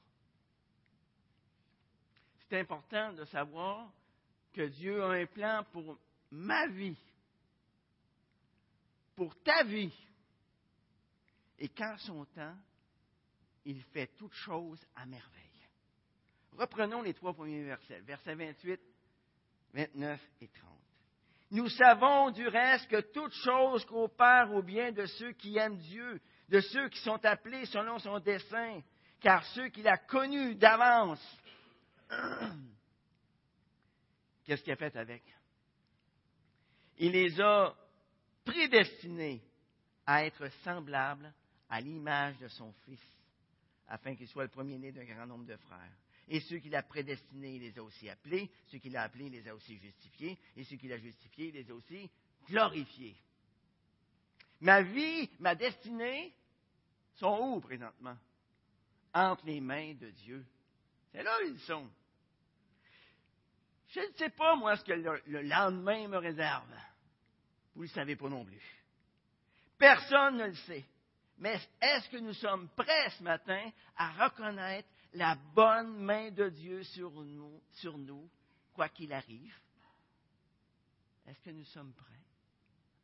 C'est 2.50 2.58
important 2.58 3.12
de 3.12 3.24
savoir 3.26 3.88
que 4.52 4.62
Dieu 4.62 5.00
a 5.04 5.10
un 5.10 5.26
plan 5.26 5.64
pour 5.72 5.96
ma 6.32 6.66
vie, 6.66 6.98
pour 9.14 9.40
ta 9.44 9.62
vie. 9.62 9.94
Et 11.60 11.68
qu'en 11.68 11.96
son 11.98 12.24
temps, 12.24 12.56
il 13.64 13.80
fait 13.92 14.08
toutes 14.16 14.32
choses 14.32 14.84
à 14.96 15.06
merveille. 15.06 15.28
Reprenons 16.58 17.02
les 17.02 17.14
trois 17.14 17.34
premiers 17.34 17.62
versets, 17.62 18.00
versets 18.00 18.34
28, 18.34 18.80
29 19.72 20.20
et 20.40 20.48
30. 20.48 20.70
Nous 21.52 21.68
savons 21.68 22.32
du 22.32 22.48
reste 22.48 22.88
que 22.88 23.00
toute 23.12 23.32
chose 23.32 23.84
coopère 23.84 24.52
au 24.52 24.62
bien 24.62 24.90
de 24.90 25.06
ceux 25.06 25.32
qui 25.32 25.56
aiment 25.56 25.78
Dieu, 25.78 26.20
de 26.48 26.60
ceux 26.60 26.88
qui 26.88 26.98
sont 27.00 27.24
appelés 27.24 27.66
selon 27.66 28.00
son 28.00 28.18
dessein, 28.18 28.80
car 29.20 29.44
ceux 29.46 29.68
qu'il 29.68 29.86
a 29.86 29.98
connus 29.98 30.56
d'avance, 30.56 31.20
qu'est-ce 34.44 34.62
qu'il 34.62 34.72
a 34.72 34.76
fait 34.76 34.96
avec? 34.96 35.22
Il 36.98 37.12
les 37.12 37.40
a 37.40 37.74
prédestinés 38.44 39.42
à 40.06 40.24
être 40.24 40.48
semblables 40.64 41.32
à 41.68 41.80
l'image 41.80 42.36
de 42.38 42.48
son 42.48 42.72
Fils, 42.84 43.00
afin 43.88 44.16
qu'il 44.16 44.28
soit 44.28 44.44
le 44.44 44.50
premier-né 44.50 44.92
d'un 44.92 45.04
grand 45.04 45.26
nombre 45.26 45.46
de 45.46 45.56
frères. 45.56 45.96
Et 46.28 46.40
ceux 46.40 46.58
qu'il 46.58 46.74
a 46.76 46.82
prédestinés, 46.82 47.56
il 47.56 47.62
les 47.62 47.78
a 47.78 47.82
aussi 47.82 48.08
appelés. 48.08 48.50
Ceux 48.68 48.78
qu'il 48.78 48.96
a 48.96 49.02
appelés, 49.02 49.26
il 49.26 49.32
les 49.32 49.48
a 49.48 49.54
aussi 49.54 49.76
justifiés. 49.78 50.38
Et 50.56 50.62
ceux 50.62 50.76
qu'il 50.76 50.92
a 50.92 50.98
justifiés, 50.98 51.48
il 51.48 51.54
les 51.54 51.70
a 51.70 51.74
aussi 51.74 52.08
glorifiés. 52.48 53.16
Ma 54.60 54.82
vie, 54.82 55.28
ma 55.40 55.56
destinée 55.56 56.32
sont 57.16 57.36
où 57.40 57.60
présentement? 57.60 58.16
Entre 59.12 59.44
les 59.46 59.60
mains 59.60 59.94
de 59.94 60.10
Dieu. 60.10 60.46
C'est 61.10 61.24
là 61.24 61.36
où 61.42 61.48
ils 61.48 61.58
sont. 61.60 61.90
Je 63.90 64.00
ne 64.00 64.12
sais 64.16 64.30
pas, 64.30 64.56
moi, 64.56 64.76
ce 64.76 64.84
que 64.84 64.92
le, 64.92 65.20
le 65.26 65.42
lendemain 65.42 66.06
me 66.08 66.18
réserve. 66.18 66.72
Vous 67.74 67.82
ne 67.82 67.86
le 67.88 67.92
savez 67.92 68.16
pas 68.16 68.28
non 68.28 68.44
plus. 68.44 68.62
Personne 69.78 70.36
ne 70.36 70.46
le 70.46 70.54
sait. 70.54 70.84
Mais 71.38 71.58
est-ce 71.80 72.08
que 72.10 72.18
nous 72.18 72.34
sommes 72.34 72.68
prêts 72.76 73.10
ce 73.18 73.22
matin 73.22 73.70
à 73.96 74.10
reconnaître 74.24 74.88
la 75.14 75.34
bonne 75.54 75.96
main 75.96 76.30
de 76.30 76.50
Dieu 76.50 76.82
sur 76.84 77.10
nous, 77.10 77.62
sur 77.72 77.96
nous 77.96 78.28
quoi 78.74 78.88
qu'il 78.90 79.12
arrive? 79.12 79.54
Est-ce 81.26 81.40
que 81.40 81.50
nous 81.50 81.64
sommes 81.64 81.92
prêts 81.94 82.06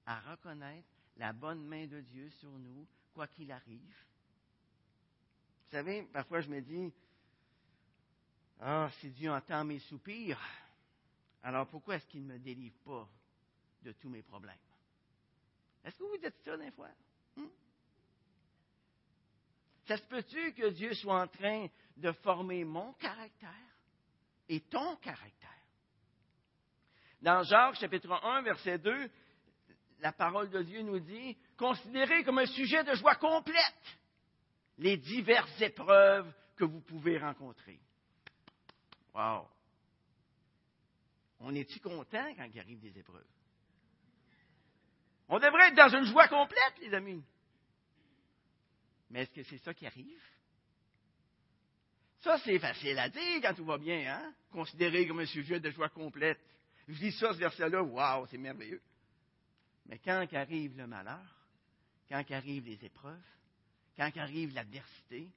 à 0.04 0.20
reconnaître 0.20 0.86
la 1.16 1.32
bonne 1.32 1.64
main 1.64 1.86
de 1.86 2.00
Dieu 2.00 2.28
sur 2.38 2.50
nous, 2.50 2.86
quoi 3.14 3.26
qu'il 3.26 3.50
arrive? 3.50 3.96
Vous 5.64 5.70
savez, 5.70 6.02
parfois 6.12 6.40
je 6.42 6.50
me 6.50 6.60
dis, 6.60 6.92
ah, 8.60 8.90
si 9.00 9.10
Dieu 9.10 9.30
entend 9.30 9.64
mes 9.64 9.78
soupirs, 9.80 10.40
alors 11.46 11.68
pourquoi 11.68 11.94
est-ce 11.94 12.06
qu'il 12.08 12.26
ne 12.26 12.32
me 12.32 12.38
délivre 12.40 12.76
pas 12.84 13.08
de 13.82 13.92
tous 13.92 14.08
mes 14.08 14.22
problèmes? 14.22 14.58
Est-ce 15.84 15.96
que 15.96 16.02
vous 16.02 16.16
dites 16.16 16.34
ça 16.44 16.56
des 16.56 16.72
fois? 16.72 16.88
Hmm? 17.36 17.46
Ça 19.86 19.96
se 19.96 20.02
peut-tu 20.08 20.54
que 20.54 20.70
Dieu 20.70 20.92
soit 20.94 21.22
en 21.22 21.28
train 21.28 21.68
de 21.98 22.10
former 22.10 22.64
mon 22.64 22.92
caractère 22.94 23.52
et 24.48 24.60
ton 24.62 24.96
caractère? 24.96 25.62
Dans 27.22 27.44
Jacques 27.44 27.76
chapitre 27.76 28.10
1, 28.10 28.42
verset 28.42 28.78
2, 28.78 29.08
la 30.00 30.10
parole 30.10 30.50
de 30.50 30.62
Dieu 30.64 30.82
nous 30.82 30.98
dit, 30.98 31.38
considérez 31.56 32.24
comme 32.24 32.38
un 32.38 32.46
sujet 32.46 32.82
de 32.82 32.94
joie 32.94 33.14
complète 33.14 34.00
les 34.78 34.96
diverses 34.96 35.60
épreuves 35.60 36.34
que 36.56 36.64
vous 36.64 36.80
pouvez 36.80 37.18
rencontrer. 37.18 37.78
Wow! 39.14 39.46
On 41.40 41.54
est-tu 41.54 41.80
content 41.80 42.34
quand 42.34 42.48
il 42.52 42.60
arrive 42.60 42.80
des 42.80 42.98
épreuves? 42.98 43.26
On 45.28 45.38
devrait 45.38 45.68
être 45.68 45.76
dans 45.76 45.98
une 45.98 46.04
joie 46.04 46.28
complète, 46.28 46.78
les 46.80 46.94
amis. 46.94 47.22
Mais 49.10 49.22
est-ce 49.22 49.30
que 49.30 49.42
c'est 49.42 49.58
ça 49.58 49.74
qui 49.74 49.86
arrive? 49.86 50.22
Ça, 52.20 52.38
c'est 52.38 52.58
facile 52.58 52.98
à 52.98 53.08
dire 53.08 53.40
quand 53.42 53.54
tout 53.54 53.64
va 53.64 53.78
bien, 53.78 54.14
hein? 54.14 54.34
Considéré 54.50 55.06
comme 55.06 55.20
un 55.20 55.26
sujet 55.26 55.60
de 55.60 55.70
joie 55.70 55.88
complète. 55.88 56.40
Je 56.88 56.98
dis 56.98 57.12
ça, 57.12 57.32
ce 57.32 57.38
verset-là, 57.38 57.82
waouh, 57.82 58.26
c'est 58.26 58.38
merveilleux. 58.38 58.82
Mais 59.86 59.98
quand 59.98 60.26
arrive 60.32 60.76
le 60.76 60.86
malheur, 60.86 61.36
quand 62.08 62.22
arrivent 62.30 62.66
les 62.66 62.84
épreuves, 62.84 63.24
quand 63.96 64.10
arrive 64.16 64.54
l'adversité, 64.54 65.28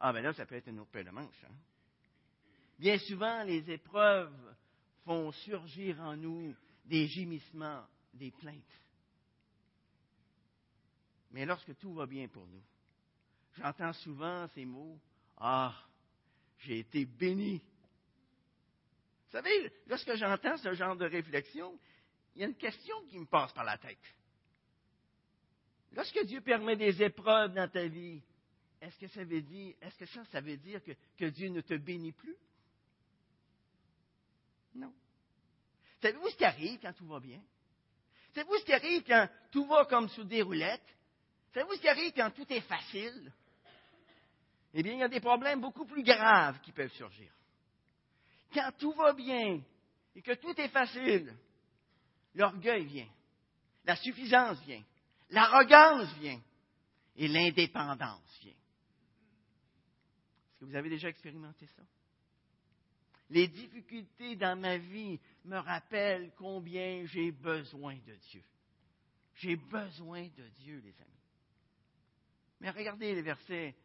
ah 0.00 0.12
ben 0.12 0.22
là, 0.22 0.32
ça 0.32 0.46
peut 0.46 0.56
être 0.56 0.68
une 0.68 0.80
autre 0.80 0.90
paire 0.90 1.04
de 1.04 1.10
manche. 1.10 1.44
Hein? 1.44 1.54
Bien 2.78 2.98
souvent, 2.98 3.42
les 3.42 3.70
épreuves 3.70 4.56
font 5.08 5.32
surgir 5.32 5.98
en 6.02 6.18
nous 6.18 6.54
des 6.84 7.06
gémissements, 7.06 7.82
des 8.12 8.30
plaintes. 8.30 8.62
Mais 11.30 11.46
lorsque 11.46 11.74
tout 11.78 11.94
va 11.94 12.04
bien 12.04 12.28
pour 12.28 12.46
nous, 12.46 12.62
j'entends 13.56 13.94
souvent 13.94 14.46
ces 14.48 14.66
mots 14.66 15.00
Ah, 15.38 15.74
j'ai 16.58 16.80
été 16.80 17.06
béni. 17.06 17.56
Vous 17.56 19.32
savez, 19.32 19.72
lorsque 19.86 20.14
j'entends 20.16 20.58
ce 20.58 20.74
genre 20.74 20.96
de 20.96 21.06
réflexion, 21.06 21.78
il 22.34 22.42
y 22.42 22.44
a 22.44 22.48
une 22.48 22.56
question 22.56 22.94
qui 23.06 23.18
me 23.18 23.26
passe 23.26 23.52
par 23.54 23.64
la 23.64 23.78
tête. 23.78 23.96
Lorsque 25.92 26.22
Dieu 26.26 26.42
permet 26.42 26.76
des 26.76 27.02
épreuves 27.02 27.54
dans 27.54 27.70
ta 27.70 27.86
vie, 27.86 28.20
est-ce 28.82 28.98
que 28.98 29.08
ça 29.08 29.24
veut 29.24 30.56
dire, 30.58 30.82
que 31.16 31.24
Dieu 31.30 31.48
ne 31.48 31.62
te 31.62 31.74
bénit 31.78 32.12
plus? 32.12 32.36
Non. 34.78 34.92
Savez-vous 36.00 36.28
ce 36.28 36.36
qui 36.36 36.44
arrive 36.44 36.78
quand 36.80 36.92
tout 36.92 37.06
va 37.06 37.20
bien? 37.20 37.40
Savez-vous 38.34 38.58
ce 38.58 38.64
qui 38.64 38.72
arrive 38.72 39.02
quand 39.04 39.28
tout 39.50 39.66
va 39.66 39.84
comme 39.86 40.08
sous 40.10 40.24
des 40.24 40.42
roulettes? 40.42 40.96
Savez-vous 41.52 41.74
ce 41.74 41.80
qui 41.80 41.88
arrive 41.88 42.12
quand 42.12 42.30
tout 42.30 42.46
est 42.52 42.60
facile? 42.60 43.32
Eh 44.74 44.82
bien, 44.82 44.92
il 44.92 44.98
y 45.00 45.02
a 45.02 45.08
des 45.08 45.20
problèmes 45.20 45.60
beaucoup 45.60 45.86
plus 45.86 46.04
graves 46.04 46.60
qui 46.60 46.72
peuvent 46.72 46.92
surgir. 46.92 47.32
Quand 48.52 48.70
tout 48.78 48.92
va 48.92 49.12
bien 49.12 49.60
et 50.14 50.22
que 50.22 50.34
tout 50.34 50.58
est 50.60 50.68
facile, 50.68 51.34
l'orgueil 52.34 52.84
vient, 52.84 53.08
la 53.84 53.96
suffisance 53.96 54.60
vient, 54.60 54.82
l'arrogance 55.30 56.12
vient 56.18 56.40
et 57.16 57.28
l'indépendance 57.28 58.38
vient. 58.40 58.52
Est-ce 58.52 60.60
que 60.60 60.64
vous 60.66 60.76
avez 60.76 60.90
déjà 60.90 61.08
expérimenté 61.08 61.66
ça? 61.66 61.82
Les 63.30 63.48
difficultés 63.48 64.36
dans 64.36 64.58
ma 64.58 64.78
vie 64.78 65.20
me 65.44 65.58
rappellent 65.58 66.32
combien 66.36 67.04
j'ai 67.06 67.30
besoin 67.30 67.94
de 67.94 68.14
Dieu. 68.30 68.42
J'ai 69.34 69.56
besoin 69.56 70.22
de 70.28 70.48
Dieu, 70.60 70.80
les 70.84 71.00
amis. 71.00 71.18
Mais 72.60 72.70
regardez 72.70 73.14
le 73.14 73.20
verset 73.20 73.76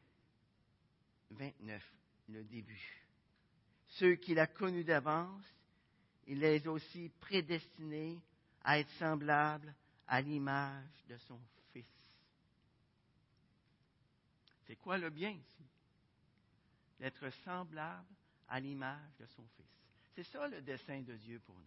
29, 1.31 1.93
le 2.29 2.43
début. 2.45 3.03
Ceux 3.87 4.15
qu'il 4.15 4.39
a 4.39 4.47
connus 4.47 4.83
d'avance, 4.83 5.45
il 6.25 6.39
les 6.39 6.65
a 6.65 6.71
aussi 6.71 7.09
prédestinés 7.19 8.19
à 8.63 8.79
être 8.79 8.89
semblables 8.91 9.75
à 10.07 10.21
l'image 10.21 11.05
de 11.09 11.17
son 11.17 11.39
Fils. 11.71 11.85
C'est 14.65 14.77
quoi 14.77 14.97
le 14.97 15.09
bien 15.09 15.31
ici? 15.31 15.65
D'être 16.99 17.29
semblable 17.43 18.07
à 18.47 18.59
l'image 18.59 19.15
de 19.19 19.25
son 19.27 19.45
Fils. 19.55 19.65
C'est 20.15 20.23
ça 20.23 20.47
le 20.47 20.61
dessein 20.61 21.01
de 21.01 21.15
Dieu 21.15 21.39
pour 21.45 21.55
nous. 21.55 21.61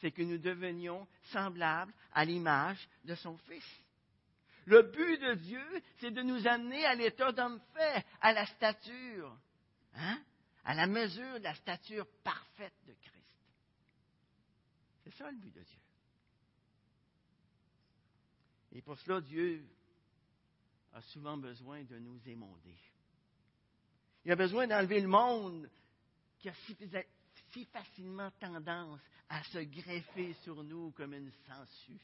C'est 0.00 0.10
que 0.10 0.22
nous 0.22 0.38
devenions 0.38 1.06
semblables 1.24 1.92
à 2.12 2.24
l'image 2.24 2.88
de 3.04 3.14
son 3.14 3.36
Fils. 3.38 3.64
Le 4.66 4.82
but 4.82 5.18
de 5.18 5.34
Dieu, 5.34 5.82
c'est 5.98 6.10
de 6.10 6.22
nous 6.22 6.46
amener 6.46 6.84
à 6.84 6.94
l'état 6.94 7.30
d'homme 7.32 7.60
fait, 7.72 8.04
à 8.20 8.32
la 8.32 8.46
stature, 8.46 9.36
hein? 9.94 10.20
à 10.64 10.74
la 10.74 10.86
mesure 10.88 11.38
de 11.38 11.44
la 11.44 11.54
stature 11.54 12.06
parfaite 12.24 12.74
de 12.86 12.92
Christ. 12.94 13.16
C'est 15.04 15.14
ça 15.14 15.30
le 15.30 15.36
but 15.36 15.54
de 15.54 15.62
Dieu. 15.62 15.78
Et 18.72 18.82
pour 18.82 18.98
cela, 18.98 19.20
Dieu 19.20 19.64
a 20.92 21.00
souvent 21.02 21.36
besoin 21.36 21.84
de 21.84 21.98
nous 21.98 22.20
émonder. 22.28 22.76
Il 24.24 24.32
a 24.32 24.36
besoin 24.36 24.66
d'enlever 24.66 25.00
le 25.00 25.08
monde 25.08 25.70
qui 26.38 26.48
a 26.48 26.54
si, 27.52 27.64
facilement 27.66 28.30
tendance 28.32 29.00
à 29.28 29.42
se 29.44 29.58
greffer 29.58 30.34
sur 30.42 30.62
nous 30.62 30.90
comme 30.92 31.14
une 31.14 31.30
sangsue. 31.46 32.00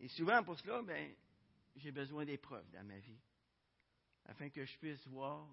Et 0.00 0.08
souvent, 0.08 0.42
pour 0.42 0.58
cela, 0.58 0.82
ben, 0.82 1.14
j'ai 1.76 1.90
besoin 1.90 2.24
d'épreuves 2.24 2.70
dans 2.70 2.84
ma 2.84 2.98
vie, 2.98 3.20
afin 4.26 4.50
que 4.50 4.64
je 4.64 4.78
puisse 4.78 5.06
voir 5.08 5.46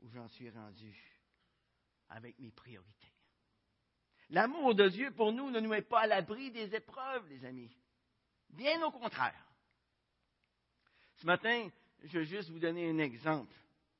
où 0.00 0.10
j'en 0.10 0.28
suis 0.28 0.50
rendu 0.50 0.94
avec 2.08 2.38
mes 2.38 2.50
priorités. 2.50 3.12
L'amour 4.30 4.74
de 4.74 4.88
Dieu 4.88 5.10
pour 5.12 5.32
nous 5.32 5.50
ne 5.50 5.60
nous 5.60 5.68
met 5.68 5.82
pas 5.82 6.00
à 6.00 6.06
l'abri 6.06 6.50
des 6.50 6.74
épreuves, 6.74 7.28
les 7.28 7.44
amis. 7.44 7.70
Bien 8.50 8.82
au 8.86 8.90
contraire. 8.90 9.46
Ce 11.16 11.26
matin, 11.26 11.68
je 12.02 12.18
veux 12.18 12.24
juste 12.24 12.50
vous 12.50 12.58
donner 12.58 12.88
un 12.88 12.98
exemple 12.98 13.54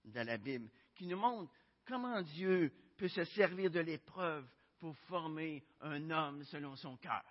de 0.04 0.20
la 0.20 0.36
Bible 0.36 0.68
qui 0.94 1.06
nous 1.06 1.16
montre 1.16 1.52
comment 1.86 2.22
Dieu 2.22 2.72
peut 2.96 3.08
se 3.08 3.24
servir 3.24 3.70
de 3.70 3.80
l'épreuve 3.80 4.46
pour 4.78 4.96
former 5.08 5.64
un 5.80 6.10
homme 6.10 6.44
selon 6.44 6.76
son 6.76 6.96
cœur? 6.96 7.24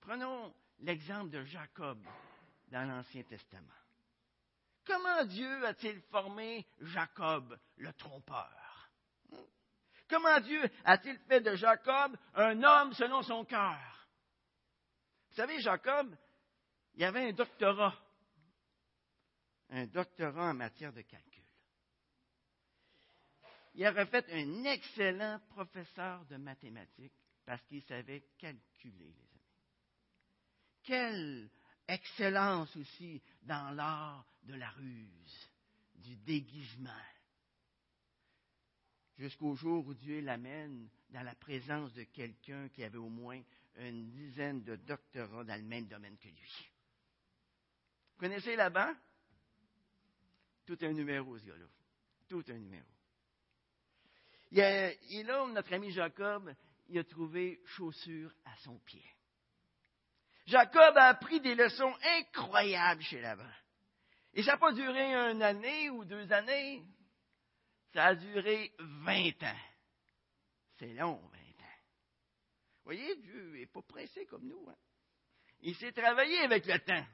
Prenons 0.00 0.54
l'exemple 0.80 1.30
de 1.30 1.44
Jacob 1.44 2.02
dans 2.68 2.88
l'Ancien 2.88 3.22
Testament. 3.24 3.68
Comment 4.84 5.24
Dieu 5.24 5.66
a-t-il 5.66 6.00
formé 6.02 6.66
Jacob, 6.80 7.58
le 7.76 7.92
trompeur? 7.92 8.90
Comment 10.08 10.40
Dieu 10.40 10.60
a-t-il 10.84 11.18
fait 11.28 11.40
de 11.40 11.54
Jacob 11.54 12.16
un 12.34 12.60
homme 12.62 12.92
selon 12.94 13.22
son 13.22 13.44
cœur? 13.44 14.08
Vous 15.28 15.36
savez, 15.36 15.60
Jacob, 15.60 16.16
il 16.94 17.04
avait 17.04 17.28
un 17.28 17.32
doctorat, 17.32 17.94
un 19.68 19.86
doctorat 19.86 20.50
en 20.50 20.54
matière 20.54 20.92
de 20.92 21.02
calcul. 21.02 21.29
Il 23.74 23.86
aurait 23.86 24.06
fait 24.06 24.26
un 24.32 24.64
excellent 24.64 25.40
professeur 25.50 26.24
de 26.26 26.36
mathématiques 26.36 27.14
parce 27.44 27.62
qu'il 27.66 27.82
savait 27.82 28.24
calculer, 28.38 28.94
les 28.98 29.04
amis. 29.04 29.40
Quelle 30.82 31.50
excellence 31.88 32.74
aussi 32.76 33.22
dans 33.42 33.74
l'art 33.74 34.24
de 34.42 34.54
la 34.54 34.70
ruse, 34.70 35.50
du 35.96 36.16
déguisement. 36.16 36.90
Jusqu'au 39.18 39.54
jour 39.54 39.86
où 39.86 39.94
Dieu 39.94 40.20
l'amène 40.20 40.88
dans 41.10 41.22
la 41.22 41.34
présence 41.34 41.92
de 41.92 42.04
quelqu'un 42.04 42.68
qui 42.70 42.82
avait 42.82 42.96
au 42.96 43.08
moins 43.08 43.42
une 43.76 44.10
dizaine 44.10 44.62
de 44.62 44.76
doctorats 44.76 45.44
dans 45.44 45.60
le 45.60 45.66
même 45.66 45.86
domaine 45.86 46.16
que 46.16 46.28
lui. 46.28 46.70
Vous 48.12 48.20
connaissez 48.20 48.56
là-bas? 48.56 48.94
Tout 50.64 50.78
un 50.82 50.92
numéro, 50.92 51.38
ce 51.38 51.46
gars-là. 51.46 51.66
Tout 52.28 52.44
un 52.48 52.58
numéro. 52.58 52.86
Et 54.52 55.22
là, 55.22 55.46
notre 55.46 55.72
ami 55.72 55.90
Jacob, 55.92 56.54
il 56.88 56.98
a 56.98 57.04
trouvé 57.04 57.60
chaussure 57.66 58.32
à 58.44 58.56
son 58.64 58.78
pied. 58.80 59.04
Jacob 60.46 60.96
a 60.96 61.08
appris 61.08 61.40
des 61.40 61.54
leçons 61.54 61.94
incroyables 62.18 63.02
chez 63.02 63.20
Laban. 63.20 63.48
Et 64.34 64.42
ça 64.42 64.52
n'a 64.52 64.58
pas 64.58 64.72
duré 64.72 65.14
une 65.14 65.42
année 65.42 65.90
ou 65.90 66.04
deux 66.04 66.32
années. 66.32 66.82
Ça 67.92 68.06
a 68.06 68.14
duré 68.14 68.72
20 68.78 69.42
ans. 69.44 69.60
C'est 70.78 70.92
long, 70.94 71.16
20 71.16 71.18
ans. 71.18 71.78
Vous 72.78 72.84
voyez, 72.84 73.16
Dieu 73.16 73.52
n'est 73.52 73.66
pas 73.66 73.82
pressé 73.82 74.26
comme 74.26 74.46
nous. 74.46 74.68
Hein. 74.68 74.76
Il 75.60 75.76
s'est 75.76 75.92
travaillé 75.92 76.38
avec 76.40 76.66
le 76.66 76.78
temps. 76.80 77.06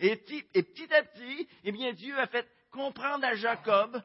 Et 0.00 0.12
et 0.54 0.62
petit 0.62 0.94
à 0.94 1.02
petit, 1.02 1.48
eh 1.64 1.72
bien, 1.72 1.92
Dieu 1.92 2.16
a 2.18 2.28
fait 2.28 2.48
comprendre 2.70 3.24
à 3.24 3.34
Jacob 3.34 4.00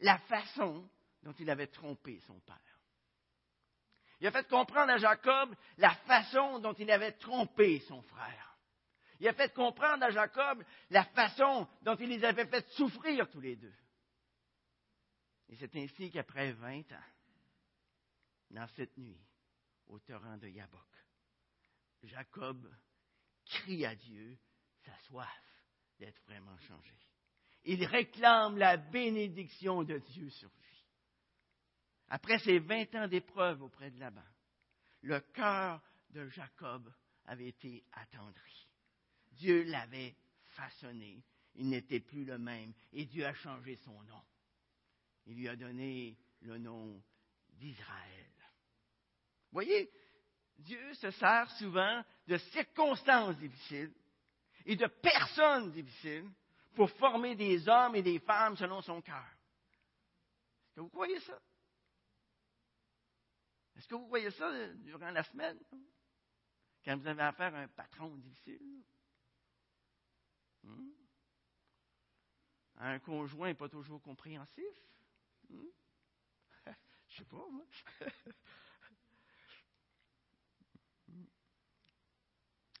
la 0.00 0.18
façon 0.18 0.88
dont 1.24 1.32
il 1.38 1.50
avait 1.50 1.66
trompé 1.66 2.20
son 2.20 2.38
père. 2.40 2.60
Il 4.20 4.26
a 4.26 4.30
fait 4.30 4.46
comprendre 4.48 4.92
à 4.92 4.98
Jacob 4.98 5.54
la 5.78 5.94
façon 5.94 6.60
dont 6.60 6.74
il 6.74 6.90
avait 6.90 7.12
trompé 7.12 7.80
son 7.80 8.02
frère. 8.02 8.56
Il 9.20 9.28
a 9.28 9.32
fait 9.32 9.52
comprendre 9.52 10.04
à 10.04 10.10
Jacob 10.10 10.62
la 10.90 11.04
façon 11.06 11.66
dont 11.82 11.96
il 11.96 12.10
les 12.10 12.24
avait 12.24 12.46
fait 12.46 12.68
souffrir 12.70 13.28
tous 13.30 13.40
les 13.40 13.56
deux. 13.56 13.74
Et 15.48 15.56
c'est 15.56 15.74
ainsi 15.76 16.10
qu'après 16.10 16.52
vingt 16.52 16.92
ans, 16.92 17.10
dans 18.50 18.66
cette 18.68 18.96
nuit, 18.96 19.20
au 19.86 19.98
torrent 19.98 20.36
de 20.36 20.48
Yabok, 20.48 20.80
Jacob 22.02 22.70
crie 23.46 23.84
à 23.86 23.94
Dieu 23.94 24.36
sa 24.84 24.96
soif 25.00 25.28
d'être 25.98 26.22
vraiment 26.24 26.56
changé. 26.58 26.94
Il 27.64 27.84
réclame 27.84 28.58
la 28.58 28.76
bénédiction 28.76 29.82
de 29.82 29.98
Dieu 29.98 30.28
sur 30.30 30.48
lui. 30.48 30.73
Après 32.08 32.38
ces 32.40 32.58
vingt 32.58 32.94
ans 32.94 33.08
d'épreuve 33.08 33.62
auprès 33.62 33.90
de 33.90 33.98
Laban, 33.98 34.22
le 35.02 35.20
cœur 35.20 35.82
de 36.10 36.28
Jacob 36.28 36.92
avait 37.26 37.48
été 37.48 37.84
attendri. 37.92 38.68
Dieu 39.32 39.64
l'avait 39.64 40.14
façonné. 40.54 41.22
Il 41.56 41.68
n'était 41.68 42.00
plus 42.00 42.24
le 42.24 42.38
même. 42.38 42.72
Et 42.92 43.04
Dieu 43.04 43.24
a 43.26 43.34
changé 43.34 43.76
son 43.76 44.02
nom. 44.02 44.22
Il 45.26 45.36
lui 45.36 45.48
a 45.48 45.56
donné 45.56 46.16
le 46.40 46.58
nom 46.58 47.02
d'Israël. 47.50 48.30
Voyez, 49.52 49.90
Dieu 50.58 50.94
se 50.94 51.10
sert 51.12 51.50
souvent 51.58 52.04
de 52.26 52.36
circonstances 52.38 53.36
difficiles 53.38 53.92
et 54.66 54.76
de 54.76 54.86
personnes 54.86 55.72
difficiles 55.72 56.28
pour 56.74 56.90
former 56.92 57.36
des 57.36 57.68
hommes 57.68 57.94
et 57.94 58.02
des 58.02 58.18
femmes 58.20 58.56
selon 58.56 58.82
son 58.82 59.00
cœur. 59.00 59.26
Est-ce 60.66 60.74
que 60.76 60.80
vous 60.80 60.88
croyez 60.88 61.20
ça? 61.20 61.40
Est-ce 63.76 63.88
que 63.88 63.94
vous 63.94 64.06
voyez 64.08 64.30
ça 64.30 64.50
durant 64.76 65.10
la 65.10 65.22
semaine? 65.24 65.58
Quand 66.84 66.96
vous 66.96 67.06
avez 67.06 67.22
affaire 67.22 67.54
à 67.54 67.60
un 67.60 67.68
patron 67.68 68.16
difficile? 68.16 68.82
Hmm? 70.62 70.90
Un 72.76 72.98
conjoint 72.98 73.54
pas 73.54 73.68
toujours 73.68 74.02
compréhensif? 74.02 74.64
Hmm? 75.48 75.66
Je 77.08 77.16
sais 77.18 77.24
pas, 77.24 77.46
moi. 77.50 77.64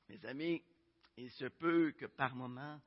Mes 0.08 0.24
amis, 0.26 0.62
il 1.16 1.30
se 1.30 1.46
peut 1.46 1.92
que 1.92 2.06
par 2.06 2.34
moment, 2.34 2.80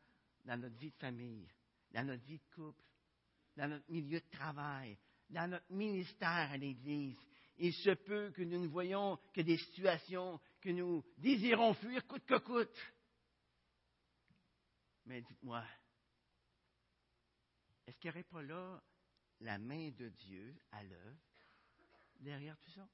dans 0.46 0.58
notre 0.58 0.78
vie 0.78 0.92
de 0.92 0.98
famille, 0.98 1.48
dans 1.92 2.06
notre 2.06 2.24
vie 2.24 2.40
de 2.40 2.56
couple, 2.56 2.84
dans 3.56 3.68
notre 3.68 3.90
milieu 3.92 4.20
de 4.20 4.30
travail, 4.30 4.98
dans 5.30 5.50
notre 5.50 5.72
ministère 5.72 6.52
à 6.52 6.58
l'Église, 6.58 7.18
il 7.58 7.74
se 7.74 7.90
peut 7.92 8.32
que 8.32 8.42
nous 8.42 8.60
ne 8.60 8.68
voyons 8.68 9.18
que 9.34 9.42
des 9.42 9.58
situations 9.58 10.40
que 10.62 10.70
nous 10.70 11.04
désirons 11.18 11.74
fuir 11.74 12.06
coûte 12.06 12.26
que 12.26 12.38
coûte. 12.38 12.94
Mais 15.06 15.22
dites-moi, 15.22 15.66
est-ce 17.88 17.98
qu'il 17.98 18.10
n'y 18.10 18.16
aurait 18.16 18.24
pas 18.24 18.42
là 18.44 18.84
la 19.40 19.58
main 19.58 19.90
de 19.92 20.10
Dieu 20.10 20.56
à 20.72 20.84
l'œuvre 20.84 21.18
derrière 22.20 22.58
tout 22.60 22.72
ça? 22.72 22.88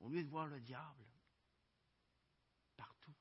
Au 0.00 0.08
lieu 0.08 0.22
de 0.22 0.28
voir 0.28 0.46
le 0.46 0.60
diable 0.60 1.04
partout, 2.76 3.14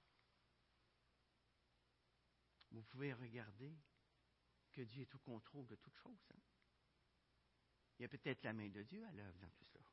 vous 2.71 2.83
pouvez 2.83 3.13
regarder 3.13 3.75
que 4.73 4.81
Dieu 4.81 5.01
est 5.01 5.15
au 5.15 5.19
contrôle 5.19 5.65
de 5.65 5.75
toutes 5.75 5.95
choses. 5.95 6.27
Hein? 6.33 6.39
Il 7.97 8.03
y 8.03 8.05
a 8.05 8.10
peut-être 8.10 8.43
la 8.43 8.53
main 8.53 8.69
de 8.69 8.83
Dieu 8.83 9.03
à 9.05 9.12
l'œuvre 9.12 9.38
dans 9.39 9.49
tout 9.49 9.65
cela. 9.65 9.86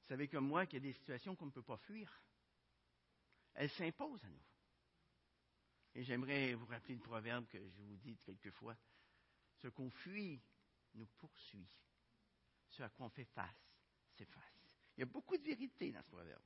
Vous 0.00 0.08
savez 0.08 0.28
comme 0.28 0.46
moi 0.46 0.66
qu'il 0.66 0.84
y 0.84 0.86
a 0.86 0.90
des 0.90 0.92
situations 0.92 1.34
qu'on 1.34 1.46
ne 1.46 1.50
peut 1.50 1.62
pas 1.62 1.78
fuir. 1.78 2.12
Elles 3.54 3.70
s'imposent 3.70 4.24
à 4.24 4.28
nous. 4.28 4.44
Et 5.94 6.02
j'aimerais 6.02 6.54
vous 6.54 6.66
rappeler 6.66 6.96
le 6.96 7.00
proverbe 7.00 7.46
que 7.46 7.58
je 7.58 7.82
vous 7.82 7.96
dis 7.96 8.16
quelquefois. 8.18 8.76
Ce 9.56 9.68
qu'on 9.68 9.90
fuit 9.90 10.42
nous 10.94 11.06
poursuit. 11.18 11.68
Ce 12.68 12.82
à 12.82 12.90
quoi 12.90 13.06
on 13.06 13.10
fait 13.10 13.24
face 13.24 13.50
s'efface. 14.16 14.68
Il 14.96 15.00
y 15.00 15.02
a 15.04 15.06
beaucoup 15.06 15.36
de 15.36 15.42
vérité 15.42 15.90
dans 15.90 16.02
ce 16.02 16.10
proverbe. 16.10 16.42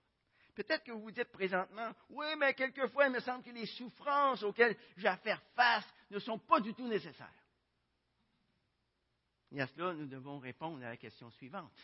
Peut-être 0.55 0.85
que 0.85 0.93
vous 0.93 1.03
vous 1.03 1.11
dites 1.11 1.31
présentement, 1.31 1.93
oui, 2.11 2.27
mais 2.39 2.55
quelquefois, 2.55 3.07
il 3.07 3.13
me 3.13 3.21
semble 3.21 3.45
que 3.45 3.51
les 3.51 3.67
souffrances 3.67 4.43
auxquelles 4.43 4.77
j'ai 4.97 5.09
à 5.09 5.17
faire 5.19 5.43
face 5.55 5.87
ne 6.11 6.19
sont 6.19 6.39
pas 6.39 6.61
du 6.61 6.75
tout 6.75 6.89
nécessaires. 6.89 7.33
Et 9.53 9.61
à 9.61 9.67
cela, 9.67 9.95
nous 9.95 10.07
devons 10.07 10.39
répondre 10.39 10.85
à 10.85 10.91
la 10.91 10.97
question 10.97 11.31
suivante. 11.33 11.79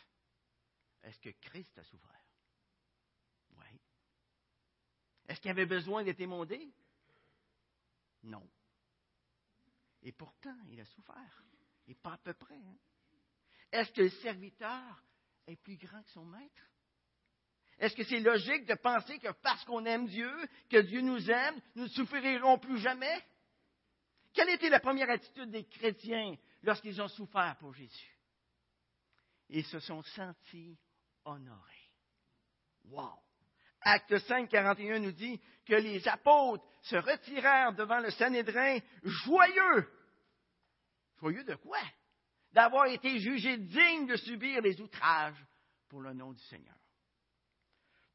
Est-ce 1.02 1.18
que 1.18 1.30
Christ 1.30 1.76
a 1.78 1.84
souffert? 1.84 2.24
Oui. 3.56 3.80
Est-ce 5.28 5.40
qu'il 5.40 5.50
avait 5.50 5.66
besoin 5.66 6.04
d'être 6.04 6.20
émondé? 6.20 6.72
Non. 8.22 8.46
Et 10.02 10.12
pourtant, 10.12 10.56
il 10.68 10.80
a 10.80 10.84
souffert. 10.86 11.44
Et 11.86 11.94
pas 11.94 12.14
à 12.14 12.18
peu 12.18 12.34
près. 12.34 12.56
Hein. 12.56 12.76
Est-ce 13.72 13.92
que 13.92 14.02
le 14.02 14.10
serviteur 14.10 15.02
est 15.46 15.56
plus 15.56 15.76
grand 15.76 16.02
que 16.02 16.10
son 16.10 16.24
maître? 16.24 16.62
Est-ce 17.78 17.96
que 17.96 18.04
c'est 18.04 18.20
logique 18.20 18.66
de 18.66 18.74
penser 18.74 19.18
que 19.18 19.32
parce 19.42 19.64
qu'on 19.64 19.84
aime 19.84 20.06
Dieu, 20.06 20.30
que 20.70 20.80
Dieu 20.82 21.00
nous 21.00 21.30
aime, 21.30 21.60
nous 21.74 21.84
ne 21.84 21.88
souffrirons 21.88 22.58
plus 22.58 22.78
jamais? 22.78 23.24
Quelle 24.32 24.50
était 24.50 24.68
la 24.68 24.80
première 24.80 25.10
attitude 25.10 25.50
des 25.50 25.64
chrétiens 25.64 26.36
lorsqu'ils 26.64 27.00
ont 27.00 27.08
souffert 27.08 27.56
pour 27.58 27.72
Jésus. 27.74 28.18
Ils 29.50 29.66
se 29.66 29.78
sont 29.80 30.02
sentis 30.02 30.78
honorés. 31.24 31.90
Wow! 32.86 33.18
Acte 33.82 34.18
5, 34.18 34.48
41 34.48 34.98
nous 35.00 35.12
dit 35.12 35.40
que 35.66 35.74
les 35.74 36.06
apôtres 36.08 36.64
se 36.82 36.96
retirèrent 36.96 37.74
devant 37.74 38.00
le 38.00 38.10
Sanhédrin 38.10 38.78
joyeux. 39.02 39.90
Joyeux 41.20 41.44
de 41.44 41.54
quoi? 41.56 41.80
D'avoir 42.52 42.86
été 42.86 43.18
jugés 43.18 43.58
dignes 43.58 44.06
de 44.06 44.16
subir 44.16 44.62
les 44.62 44.80
outrages 44.80 45.42
pour 45.88 46.00
le 46.00 46.14
nom 46.14 46.32
du 46.32 46.42
Seigneur. 46.44 46.76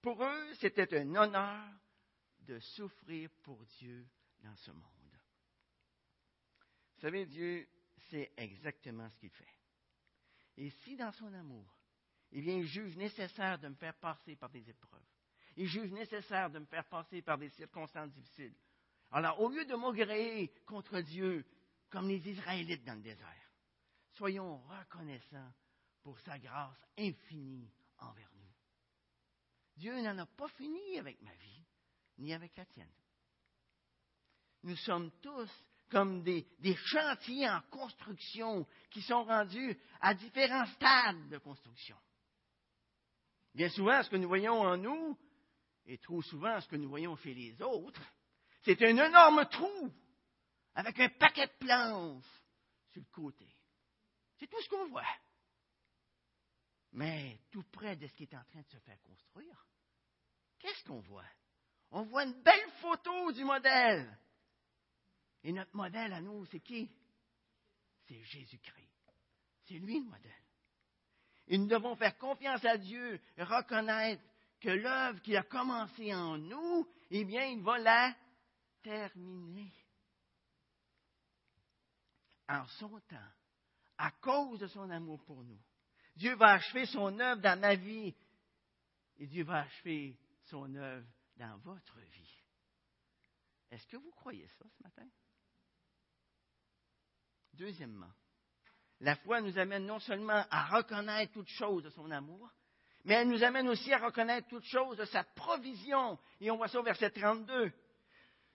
Pour 0.02 0.24
eux, 0.24 0.54
c'était 0.56 0.98
un 0.98 1.16
honneur 1.16 1.64
de 2.42 2.60
souffrir 2.60 3.30
pour 3.44 3.64
Dieu 3.80 4.08
dans 4.44 4.56
ce 4.56 4.72
monde. 4.72 4.84
Vous 6.96 7.02
savez, 7.02 7.26
Dieu 7.28 7.68
c'est 8.10 8.32
exactement 8.38 9.10
ce 9.10 9.18
qu'il 9.18 9.30
fait. 9.30 9.54
Et 10.58 10.70
si 10.70 10.96
dans 10.96 11.12
son 11.14 11.34
amour, 11.34 11.74
eh 12.32 12.42
bien, 12.42 12.58
il 12.58 12.68
juge 12.68 12.96
nécessaire 12.98 13.58
de 13.60 13.70
me 13.70 13.76
faire 13.76 13.96
passer 13.96 14.36
par 14.36 14.50
des 14.50 14.70
épreuves, 14.70 15.00
il 15.56 15.68
juge 15.68 15.92
nécessaire 15.92 16.50
de 16.50 16.60
me 16.60 16.66
faire 16.66 16.86
passer 16.86 17.22
par 17.22 17.38
des 17.38 17.50
circonstances 17.50 18.12
difficiles, 18.12 18.56
alors 19.12 19.40
au 19.40 19.50
lieu 19.50 19.66
de 19.66 19.76
maugréer 19.76 20.54
contre 20.66 21.02
Dieu 21.02 21.46
comme 21.90 22.08
les 22.08 22.28
Israélites 22.30 22.84
dans 22.84 22.96
le 22.96 23.02
désert, 23.02 23.52
soyons 24.12 24.58
reconnaissants 24.58 25.54
pour 26.04 26.20
sa 26.20 26.38
grâce 26.38 26.86
infinie 26.98 27.72
envers 27.98 28.30
nous. 28.36 28.54
Dieu 29.78 30.02
n'en 30.02 30.18
a 30.18 30.26
pas 30.26 30.50
fini 30.50 31.00
avec 31.00 31.22
ma 31.22 31.34
vie, 31.34 31.64
ni 32.20 32.34
avec 32.34 32.56
la 32.58 32.66
tienne. 32.66 32.92
Nous 34.64 34.76
sommes 34.76 35.12
tous 35.22 35.50
comme 35.90 36.24
des, 36.24 36.46
chantiers 36.86 37.50
en 37.50 37.62
construction 37.70 38.66
qui 38.92 39.02
sont 39.02 39.24
rendus 39.24 39.78
à 40.02 40.14
différents 40.14 40.66
stades 40.68 41.30
de 41.30 41.38
construction. 41.38 41.98
Bien 43.54 43.70
souvent, 43.70 44.02
ce 44.04 44.10
que 44.10 44.16
nous 44.16 44.28
voyons 44.28 44.62
en 44.62 44.78
nous, 44.78 45.18
et 45.86 45.98
trop 45.98 46.22
souvent 46.22 46.62
ce 46.62 46.68
que 46.68 46.76
nous 46.76 46.90
voyons 46.90 47.16
chez 47.18 47.34
les 47.34 47.62
autres, 47.62 48.02
c'est 48.62 48.82
un 48.84 48.96
énorme 48.98 49.46
trou 49.50 49.92
avec 50.76 51.00
un 51.00 51.10
paquet 51.10 51.48
de 51.48 51.66
planches 51.66 52.44
sur 52.92 53.02
le 53.02 53.08
côté. 53.12 53.48
C'est 54.38 54.48
tout 54.48 54.62
ce 54.62 54.70
qu'on 54.70 54.88
voit. 54.88 55.04
Mais 56.92 57.40
tout 57.52 57.64
près 57.72 57.96
de 57.96 58.08
ce 58.08 58.14
qui 58.14 58.24
est 58.24 58.36
en 58.36 58.44
train 58.46 58.62
de 58.62 58.70
se 58.70 58.80
faire 58.80 59.02
construire, 59.04 59.68
qu'est-ce 60.60 60.84
qu'on 60.86 61.02
voit? 61.02 61.26
On 61.92 62.04
voit 62.04 62.24
une 62.24 62.42
belle 62.42 62.70
photo 62.82 63.32
du 63.32 63.44
modèle 63.44 64.18
et 65.50 65.52
notre 65.52 65.76
modèle 65.76 66.14
à 66.14 66.22
nous, 66.22 66.46
c'est 66.46 66.60
qui? 66.60 66.88
C'est 68.08 68.22
Jésus-Christ. 68.22 69.16
C'est 69.66 69.80
lui 69.80 69.98
le 69.98 70.06
modèle. 70.06 70.44
Et 71.48 71.58
nous 71.58 71.66
devons 71.66 71.96
faire 71.96 72.16
confiance 72.20 72.64
à 72.66 72.78
Dieu, 72.78 73.20
reconnaître 73.36 74.22
que 74.60 74.70
l'œuvre 74.70 75.20
qu'il 75.24 75.36
a 75.36 75.42
commencée 75.42 76.14
en 76.14 76.38
nous, 76.38 76.88
eh 77.10 77.26
bien, 77.26 77.46
il 77.46 77.64
va 77.64 77.80
la 77.80 78.16
terminer. 78.84 79.74
En 82.48 82.68
son 82.68 83.00
temps, 83.08 83.18
à 83.98 84.12
cause 84.22 84.60
de 84.60 84.68
son 84.68 84.88
amour 84.92 85.20
pour 85.26 85.44
nous. 85.44 85.60
Dieu 86.16 86.36
va 86.36 86.54
achever 86.54 86.86
son 86.86 87.20
œuvre 87.20 87.42
dans 87.42 87.60
ma 87.60 87.74
vie 87.74 88.16
et 89.18 89.26
Dieu 89.26 89.46
va 89.46 89.62
achever 89.62 90.16
son 90.44 90.76
œuvre 90.76 91.08
dans 91.38 91.58
votre 91.58 92.00
vie. 92.02 92.38
Est-ce 93.72 93.88
que 93.88 93.98
vous 93.98 94.12
croyez 94.12 94.48
ça 94.48 94.66
ce 94.78 94.84
matin? 94.84 95.10
Deuxièmement, 97.54 98.12
la 99.02 99.16
foi 99.18 99.42
nous 99.42 99.58
amène 99.58 99.86
non 99.86 100.00
seulement 100.00 100.46
à 100.50 100.66
reconnaître 100.68 101.34
toute 101.34 101.48
chose 101.48 101.84
de 101.84 101.90
son 101.90 102.12
amour, 102.12 102.50
mais 103.06 103.16
elle 103.16 103.30
nous 103.30 103.44
amène 103.44 103.70
aussi 103.70 103.94
à 103.94 104.00
reconnaître 104.00 104.48
toute 104.48 104.66
chose 104.66 104.98
de 104.98 105.06
sa 105.06 105.24
provision. 105.24 106.20
Et 106.42 106.52
on 106.52 106.58
voit 106.58 106.68
ça 106.68 106.80
au 106.80 106.84
verset 106.84 107.10
32. 107.12 107.72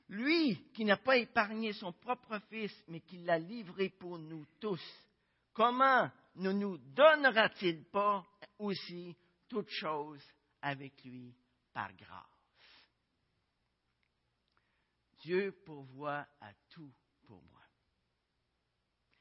Lui 0.09 0.71
qui 0.75 0.85
n'a 0.85 0.99
pas 0.99 1.17
épargné 1.17 1.73
son 1.73 1.93
propre 1.93 2.39
Fils, 2.51 2.73
mais 2.89 3.01
qui 3.01 3.19
l'a 3.19 3.39
livré 3.39 3.89
pour 3.89 4.19
nous 4.19 4.45
tous, 4.61 4.83
comment 5.55 6.11
ne 6.37 6.53
nous 6.53 6.77
donnera-t-il 6.79 7.85
pas 7.87 8.25
aussi 8.59 9.17
toute 9.49 9.71
chose 9.71 10.23
avec 10.61 11.03
lui 11.05 11.35
par 11.73 11.93
grâce? 11.95 12.23
Dieu 15.21 15.53
pourvoit 15.65 16.27
à 16.41 16.53
tout. 16.69 16.93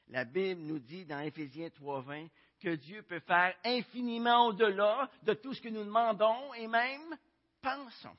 La 0.08 0.26
Bible 0.26 0.62
nous 0.62 0.80
dit 0.80 1.06
dans 1.06 1.20
Éphésiens 1.20 1.70
3.20 1.70 2.30
que 2.60 2.76
Dieu 2.76 3.02
peut 3.04 3.20
faire 3.20 3.56
infiniment 3.64 4.48
au-delà 4.48 5.10
de 5.24 5.34
tout 5.34 5.54
ce 5.54 5.62
que 5.62 5.70
nous 5.70 5.84
demandons 5.84 6.54
et 6.54 6.68
même 6.68 7.18
pensons. 7.62 8.18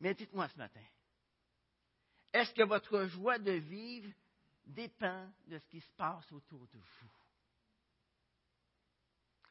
Mais 0.00 0.14
dites-moi 0.14 0.48
ce 0.48 0.58
matin, 0.58 0.82
est-ce 2.32 2.52
que 2.54 2.64
votre 2.64 3.04
joie 3.06 3.38
de 3.38 3.52
vivre 3.52 4.10
dépend 4.64 5.30
de 5.46 5.58
ce 5.58 5.66
qui 5.68 5.80
se 5.80 5.90
passe 5.92 6.30
autour 6.32 6.66
de 6.68 6.78
vous? 6.78 7.08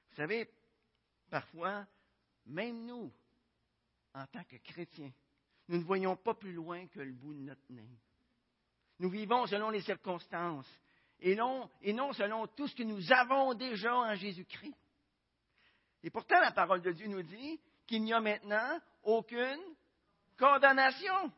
Vous 0.10 0.16
savez, 0.18 0.50
parfois, 1.30 1.88
même 2.46 2.86
nous, 2.86 3.12
en 4.14 4.26
tant 4.28 4.44
que 4.44 4.58
chrétiens, 4.58 5.12
nous 5.70 5.78
ne 5.78 5.84
voyons 5.84 6.18
pas 6.18 6.34
plus 6.34 6.54
loin 6.54 6.86
que 6.88 7.00
le 7.00 7.14
bout 7.14 7.34
de 7.34 7.40
notre 7.40 7.62
nez. 7.70 7.98
Nous 9.02 9.10
vivons 9.10 9.48
selon 9.48 9.72
les 9.72 9.82
circonstances 9.82 10.70
et 11.22 11.34
non, 11.36 11.68
selon 12.14 12.46
tout 12.46 12.68
ce 12.68 12.76
que 12.76 12.84
nous 12.84 13.12
avons 13.12 13.56
déjà 13.56 13.96
en 13.96 14.14
Jésus-Christ. 14.14 14.78
Et 16.04 16.12
pourtant, 16.12 16.40
la 16.40 16.52
parole 16.52 16.84
de 16.84 16.92
Dieu 16.92 17.08
nous 17.08 17.24
dit 17.24 17.60
qu'il 17.88 18.04
n'y 18.04 18.14
a 18.14 18.20
maintenant 18.20 18.80
aucune 19.02 19.60
condamnation 20.38 21.34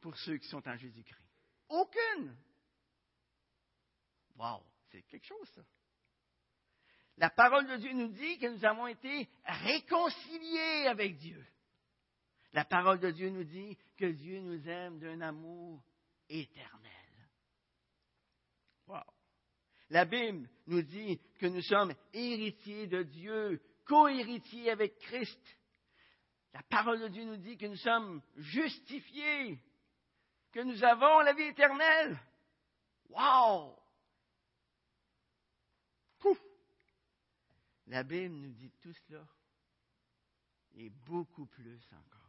pour 0.00 0.16
ceux 0.16 0.38
qui 0.38 0.48
sont 0.48 0.66
en 0.66 0.76
Jésus-Christ. 0.78 1.20
Aucune. 1.68 2.34
Wow, 4.36 4.64
c'est 4.90 5.02
quelque 5.02 5.26
chose, 5.26 5.46
ça. 5.54 5.60
La 7.18 7.28
parole 7.28 7.66
de 7.66 7.76
Dieu 7.76 7.92
nous 7.92 8.08
dit 8.08 8.38
que 8.38 8.46
nous 8.46 8.64
avons 8.64 8.86
été 8.86 9.28
réconciliés 9.44 10.86
avec 10.86 11.18
Dieu. 11.18 11.46
La 12.54 12.64
parole 12.64 12.98
de 12.98 13.10
Dieu 13.10 13.28
nous 13.28 13.44
dit 13.44 13.76
que 13.98 14.06
Dieu 14.06 14.40
nous 14.40 14.66
aime 14.66 14.98
d'un 14.98 15.20
amour 15.20 15.82
éternel. 16.30 17.28
Wow. 18.86 19.02
La 19.90 20.04
Bible 20.04 20.48
nous 20.66 20.82
dit 20.82 21.20
que 21.38 21.46
nous 21.46 21.62
sommes 21.62 21.94
héritiers 22.12 22.86
de 22.86 23.02
Dieu, 23.02 23.60
co-héritiers 23.84 24.70
avec 24.70 24.98
Christ. 24.98 25.40
La 26.52 26.62
parole 26.62 27.00
de 27.00 27.08
Dieu 27.08 27.24
nous 27.24 27.36
dit 27.36 27.56
que 27.56 27.66
nous 27.66 27.76
sommes 27.76 28.22
justifiés, 28.36 29.58
que 30.52 30.60
nous 30.60 30.82
avons 30.84 31.20
la 31.20 31.32
vie 31.32 31.42
éternelle. 31.42 32.18
Wow! 33.08 33.76
Pouf! 36.18 36.40
La 37.88 38.04
Bible 38.04 38.34
nous 38.34 38.52
dit 38.52 38.72
tout 38.80 38.92
cela 38.92 39.26
et 40.74 40.88
beaucoup 40.88 41.46
plus 41.46 41.80
encore. 41.92 42.19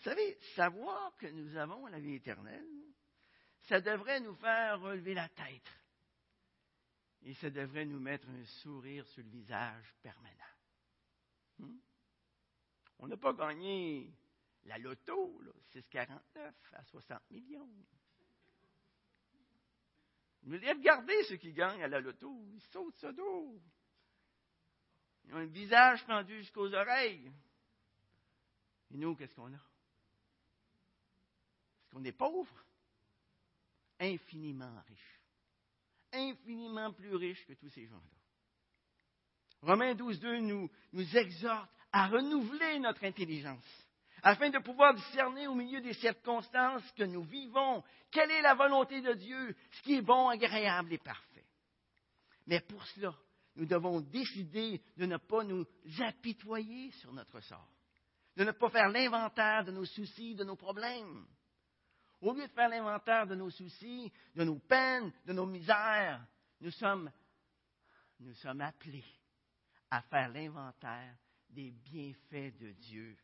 Vous 0.00 0.04
savez, 0.04 0.38
savoir 0.56 1.14
que 1.18 1.26
nous 1.26 1.54
avons 1.58 1.86
la 1.88 2.00
vie 2.00 2.14
éternelle, 2.14 2.66
ça 3.68 3.82
devrait 3.82 4.20
nous 4.20 4.34
faire 4.36 4.80
relever 4.80 5.12
la 5.12 5.28
tête. 5.28 5.70
Et 7.20 7.34
ça 7.34 7.50
devrait 7.50 7.84
nous 7.84 8.00
mettre 8.00 8.26
un 8.30 8.44
sourire 8.62 9.06
sur 9.08 9.22
le 9.22 9.28
visage 9.28 9.94
permanent. 10.02 10.34
Hmm? 11.58 11.76
On 13.00 13.08
n'a 13.08 13.18
pas 13.18 13.34
gagné 13.34 14.10
la 14.64 14.78
loto, 14.78 15.38
6,49 15.74 16.18
à 16.72 16.84
60 16.84 17.30
millions. 17.30 17.68
Mais 20.44 20.56
regardez 20.72 21.24
ceux 21.24 21.36
qui 21.36 21.52
gagnent 21.52 21.82
à 21.82 21.88
la 21.88 22.00
loto. 22.00 22.42
Ils 22.54 22.62
sautent 22.72 22.96
ce 22.96 23.08
dos. 23.08 23.60
Ils 25.26 25.34
ont 25.34 25.38
un 25.38 25.44
visage 25.44 26.06
pendu 26.06 26.38
jusqu'aux 26.38 26.72
oreilles. 26.72 27.30
Et 28.92 28.96
nous, 28.96 29.14
qu'est-ce 29.14 29.34
qu'on 29.34 29.52
a? 29.52 29.69
Qu'on 31.90 32.04
est 32.04 32.12
pauvre? 32.12 32.54
Infiniment 33.98 34.82
riche. 34.88 35.20
Infiniment 36.12 36.92
plus 36.92 37.14
riche 37.14 37.44
que 37.46 37.52
tous 37.54 37.68
ces 37.70 37.86
gens-là. 37.86 38.20
Romains 39.62 39.94
12, 39.94 40.20
2 40.20 40.38
nous, 40.40 40.70
nous 40.92 41.16
exhorte 41.16 41.70
à 41.92 42.08
renouveler 42.08 42.78
notre 42.78 43.04
intelligence 43.04 43.64
afin 44.22 44.50
de 44.50 44.58
pouvoir 44.58 44.94
discerner 44.94 45.46
au 45.46 45.54
milieu 45.54 45.80
des 45.80 45.94
circonstances 45.94 46.90
que 46.92 47.04
nous 47.04 47.24
vivons 47.24 47.82
quelle 48.10 48.30
est 48.30 48.42
la 48.42 48.54
volonté 48.54 49.00
de 49.00 49.14
Dieu, 49.14 49.56
ce 49.70 49.82
qui 49.82 49.94
est 49.94 50.02
bon, 50.02 50.28
agréable 50.28 50.92
et 50.92 50.98
parfait. 50.98 51.46
Mais 52.46 52.60
pour 52.60 52.84
cela, 52.88 53.14
nous 53.56 53.66
devons 53.66 54.00
décider 54.00 54.82
de 54.96 55.06
ne 55.06 55.16
pas 55.16 55.44
nous 55.44 55.64
apitoyer 56.00 56.90
sur 56.92 57.12
notre 57.12 57.40
sort, 57.40 57.70
de 58.36 58.44
ne 58.44 58.52
pas 58.52 58.70
faire 58.70 58.88
l'inventaire 58.88 59.64
de 59.64 59.72
nos 59.72 59.84
soucis, 59.84 60.34
de 60.34 60.44
nos 60.44 60.56
problèmes. 60.56 61.26
Au 62.20 62.34
lieu 62.34 62.46
de 62.46 62.52
faire 62.52 62.68
l'inventaire 62.68 63.26
de 63.26 63.34
nos 63.34 63.50
soucis, 63.50 64.12
de 64.34 64.44
nos 64.44 64.58
peines, 64.58 65.12
de 65.24 65.32
nos 65.32 65.46
misères, 65.46 66.24
nous 66.60 66.70
sommes, 66.70 67.10
appelés 68.60 69.04
à 69.90 70.02
faire 70.02 70.28
l'inventaire 70.28 71.16
des 71.48 71.70
bienfaits 71.70 72.56
de 72.58 72.72
Dieu 72.72 73.16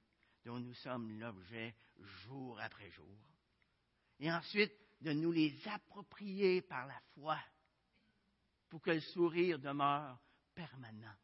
dont 0.45 0.59
nous 0.59 0.75
sommes 0.75 1.19
l'objet 1.19 1.75
jour 2.25 2.59
après 2.61 2.91
jour. 2.91 3.19
Et 4.19 4.33
ensuite, 4.33 4.73
de 5.03 5.13
nous 5.13 5.31
les 5.31 5.55
approprier 5.69 6.63
par 6.63 6.87
la 6.87 6.99
foi 7.15 7.39
pour 8.71 8.81
que 8.81 8.93
le 8.93 9.01
sourire 9.01 9.59
demeure 9.59 10.19
permanent. 10.55 11.15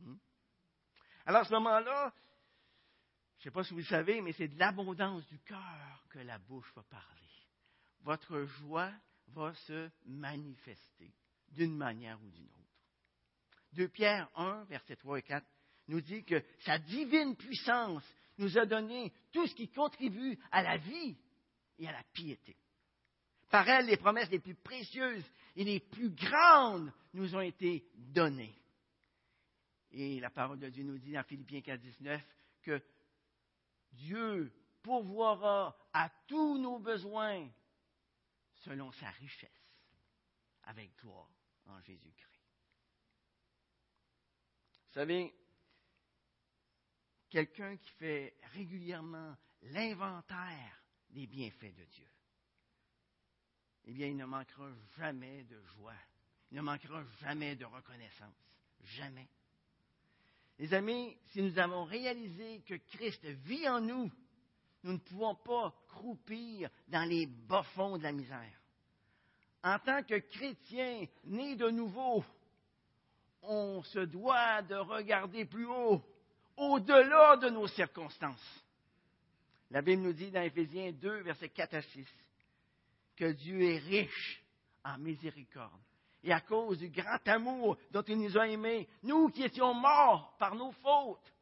Hmm? 0.00 0.16
Alors 1.24 1.42
à 1.42 1.44
ce 1.44 1.52
moment-là, 1.54 2.12
je 3.46 3.50
ne 3.50 3.52
sais 3.52 3.58
pas 3.60 3.62
si 3.62 3.74
vous 3.74 3.78
le 3.78 3.84
savez, 3.84 4.20
mais 4.22 4.32
c'est 4.32 4.48
de 4.48 4.58
l'abondance 4.58 5.24
du 5.28 5.38
cœur 5.38 6.04
que 6.10 6.18
la 6.18 6.36
bouche 6.36 6.68
va 6.74 6.82
parler. 6.82 7.30
Votre 8.00 8.42
joie 8.42 8.90
va 9.28 9.54
se 9.54 9.88
manifester 10.04 11.14
d'une 11.52 11.76
manière 11.76 12.20
ou 12.24 12.28
d'une 12.28 12.48
autre. 12.48 12.82
2 13.74 13.88
Pierre 13.90 14.28
1, 14.34 14.64
versets 14.64 14.96
3 14.96 15.20
et 15.20 15.22
4 15.22 15.46
nous 15.86 16.00
dit 16.00 16.24
que 16.24 16.42
sa 16.64 16.80
divine 16.80 17.36
puissance 17.36 18.02
nous 18.38 18.58
a 18.58 18.66
donné 18.66 19.12
tout 19.30 19.46
ce 19.46 19.54
qui 19.54 19.68
contribue 19.68 20.36
à 20.50 20.64
la 20.64 20.78
vie 20.78 21.16
et 21.78 21.86
à 21.86 21.92
la 21.92 22.02
piété. 22.14 22.56
Par 23.48 23.68
elle, 23.68 23.86
les 23.86 23.96
promesses 23.96 24.30
les 24.30 24.40
plus 24.40 24.56
précieuses 24.56 25.24
et 25.54 25.62
les 25.62 25.78
plus 25.78 26.10
grandes 26.10 26.92
nous 27.12 27.32
ont 27.36 27.42
été 27.42 27.86
données. 27.94 28.58
Et 29.92 30.18
la 30.18 30.30
parole 30.30 30.58
de 30.58 30.68
Dieu 30.68 30.82
nous 30.82 30.98
dit 30.98 31.12
dans 31.12 31.22
Philippiens 31.22 31.60
4, 31.60 31.80
19 31.80 32.20
que 32.62 32.82
Dieu 33.96 34.52
pourvoira 34.82 35.76
à 35.92 36.08
tous 36.26 36.58
nos 36.58 36.78
besoins 36.78 37.48
selon 38.54 38.92
sa 38.92 39.10
richesse, 39.10 39.50
avec 40.64 40.96
gloire 40.98 41.30
en 41.66 41.80
Jésus-Christ. 41.80 42.32
Vous 44.86 44.92
savez, 44.92 45.34
quelqu'un 47.28 47.76
qui 47.76 47.90
fait 47.92 48.36
régulièrement 48.54 49.36
l'inventaire 49.62 50.82
des 51.10 51.26
bienfaits 51.26 51.74
de 51.74 51.84
Dieu, 51.84 52.08
eh 53.86 53.92
bien, 53.92 54.08
il 54.08 54.16
ne 54.16 54.24
manquera 54.24 54.68
jamais 54.96 55.44
de 55.44 55.60
joie. 55.62 55.94
Il 56.50 56.56
ne 56.56 56.62
manquera 56.62 57.04
jamais 57.20 57.54
de 57.54 57.64
reconnaissance. 57.64 58.34
Jamais. 58.80 59.28
Les 60.58 60.72
amis, 60.72 61.16
si 61.32 61.42
nous 61.42 61.58
avons 61.58 61.84
réalisé 61.84 62.62
que 62.66 62.74
Christ 62.74 63.24
vit 63.24 63.68
en 63.68 63.80
nous, 63.80 64.10
nous 64.82 64.92
ne 64.92 64.98
pouvons 64.98 65.34
pas 65.34 65.74
croupir 65.88 66.70
dans 66.88 67.08
les 67.08 67.26
bas-fonds 67.26 67.98
de 67.98 68.02
la 68.02 68.12
misère. 68.12 68.60
En 69.62 69.78
tant 69.78 70.02
que 70.02 70.14
chrétiens 70.14 71.06
nés 71.24 71.56
de 71.56 71.68
nouveau, 71.70 72.24
on 73.42 73.82
se 73.82 73.98
doit 73.98 74.62
de 74.62 74.76
regarder 74.76 75.44
plus 75.44 75.66
haut 75.66 76.02
au-delà 76.56 77.36
de 77.36 77.50
nos 77.50 77.66
circonstances. 77.68 78.64
La 79.70 79.82
Bible 79.82 80.02
nous 80.02 80.12
dit 80.12 80.30
dans 80.30 80.42
Éphésiens 80.42 80.92
2, 80.92 81.22
versets 81.22 81.48
4 81.48 81.74
à 81.74 81.82
6, 81.82 82.06
que 83.16 83.32
Dieu 83.32 83.60
est 83.62 83.78
riche 83.78 84.42
en 84.84 84.98
miséricorde. 84.98 85.80
Et 86.26 86.32
à 86.32 86.40
cause 86.40 86.78
du 86.78 86.88
grand 86.88 87.26
amour 87.28 87.78
dont 87.92 88.02
il 88.02 88.18
nous 88.18 88.36
a 88.36 88.48
aimés, 88.48 88.88
nous 89.04 89.28
qui 89.28 89.44
étions 89.44 89.72
morts 89.72 90.34
par 90.40 90.56
nos 90.56 90.72
fautes, 90.72 91.32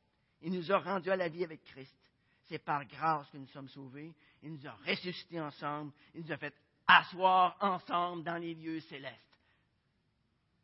il 0.43 0.53
nous 0.53 0.71
a 0.71 0.79
rendus 0.79 1.11
à 1.11 1.17
la 1.17 1.31
vie 1.31 1.43
avec 1.43 1.65
Christ. 1.65 1.97
C'est 2.45 2.59
par 2.59 2.85
grâce 2.85 3.31
que 3.31 3.39
nous 3.39 3.49
sommes 3.49 3.71
sauvés. 3.71 4.15
Il 4.43 4.53
nous 4.53 4.67
a 4.67 4.73
ressuscités 4.87 5.41
ensemble. 5.41 5.91
Il 6.15 6.21
nous 6.21 6.33
a 6.33 6.37
fait 6.37 6.55
asseoir 6.87 7.57
ensemble 7.61 8.25
dans 8.25 8.37
les 8.37 8.53
lieux 8.53 8.81
célestes. 8.81 9.17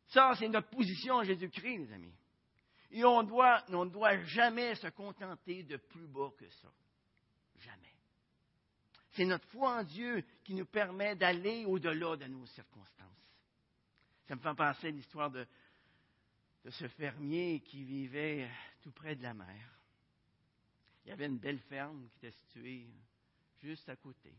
Ça, 0.09 0.35
c'est 0.37 0.49
notre 0.49 0.69
position 0.69 1.15
en 1.15 1.23
Jésus-Christ, 1.23 1.79
les 1.79 1.93
amis. 1.93 2.13
Et 2.91 3.03
on, 3.03 3.23
ne 3.23 3.89
doit 3.89 4.23
jamais 4.25 4.75
se 4.75 4.89
contenter 4.89 5.63
de 5.63 5.77
plus 5.77 6.05
bas 6.05 6.29
que 6.37 6.47
ça. 6.47 6.71
Jamais. 7.57 7.95
C'est 9.13 9.25
notre 9.25 9.47
foi 9.47 9.79
en 9.79 9.83
Dieu 9.83 10.23
qui 10.43 10.53
nous 10.53 10.67
permet 10.67 11.15
d'aller 11.15 11.65
au-delà 11.65 12.17
de 12.17 12.25
nos 12.25 12.45
circonstances. 12.45 13.20
Ça 14.31 14.37
me 14.37 14.41
fait 14.41 14.55
penser 14.55 14.87
à 14.87 14.91
l'histoire 14.91 15.29
de, 15.29 15.45
ce 16.69 16.87
fermier 16.87 17.59
qui 17.59 17.83
vivait 17.83 18.49
tout 18.81 18.91
près 18.91 19.13
de 19.13 19.23
la 19.23 19.33
mer. 19.33 19.69
Il 21.03 21.09
y 21.09 21.11
avait 21.11 21.25
une 21.25 21.37
belle 21.37 21.59
ferme 21.59 22.07
qui 22.07 22.17
était 22.19 22.37
située 22.37 22.87
juste 23.61 23.89
à 23.89 23.97
côté. 23.97 24.33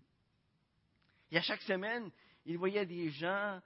Et 1.31 1.37
à 1.37 1.43
chaque 1.43 1.61
semaine, 1.61 2.11
il 2.47 2.57
voyait 2.57 2.87
des 2.87 3.11
gens 3.11 3.61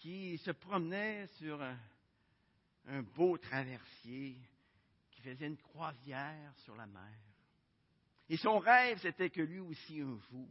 qui 0.00 0.36
se 0.38 0.50
promenaient 0.50 1.28
sur 1.38 1.62
un, 1.62 1.78
un 2.88 3.02
beau 3.02 3.38
traversier 3.38 4.34
qui 5.12 5.22
qui 5.22 5.30
faisait 5.30 5.46
une 5.46 5.58
croisière 5.58 6.52
sur 6.64 6.74
la 6.74 6.86
mer. 6.86 7.18
Et 8.28 8.36
son 8.36 8.58
rêve, 8.58 8.98
c'était 8.98 9.30
que 9.30 9.42
lui 9.42 9.60
aussi, 9.60 10.00
un 10.00 10.18
jour, 10.28 10.50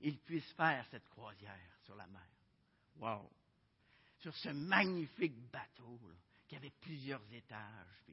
il 0.00 0.16
puisse 0.18 0.48
faire 0.52 0.86
cette 0.92 1.08
croisière 1.08 1.76
sur 1.84 1.96
la 1.96 2.06
mer. 2.06 2.28
Wow! 3.00 3.28
Sur 4.26 4.34
ce 4.34 4.48
magnifique 4.48 5.38
bateau, 5.52 6.00
qui 6.48 6.56
avait 6.56 6.72
plusieurs 6.80 7.22
étages. 7.32 8.10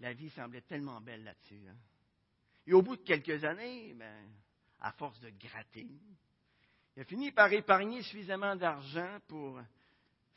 la 0.00 0.12
vie 0.14 0.30
semblait 0.30 0.62
tellement 0.62 1.00
belle 1.00 1.22
là-dessus. 1.22 1.62
Hein. 1.68 1.76
Et 2.66 2.72
au 2.72 2.82
bout 2.82 2.96
de 2.96 3.02
quelques 3.02 3.44
années, 3.44 3.94
ben, 3.94 4.28
à 4.80 4.90
force 4.90 5.20
de 5.20 5.30
gratter, 5.30 5.86
il 6.96 7.02
a 7.02 7.04
fini 7.04 7.30
par 7.30 7.52
épargner 7.52 8.02
suffisamment 8.02 8.56
d'argent 8.56 9.20
pour 9.28 9.60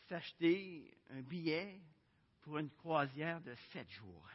s'acheter 0.07 0.95
un 1.09 1.21
billet 1.21 1.79
pour 2.43 2.59
une 2.59 2.69
croisière 2.69 3.41
de 3.41 3.55
sept 3.73 3.89
jours. 3.89 4.29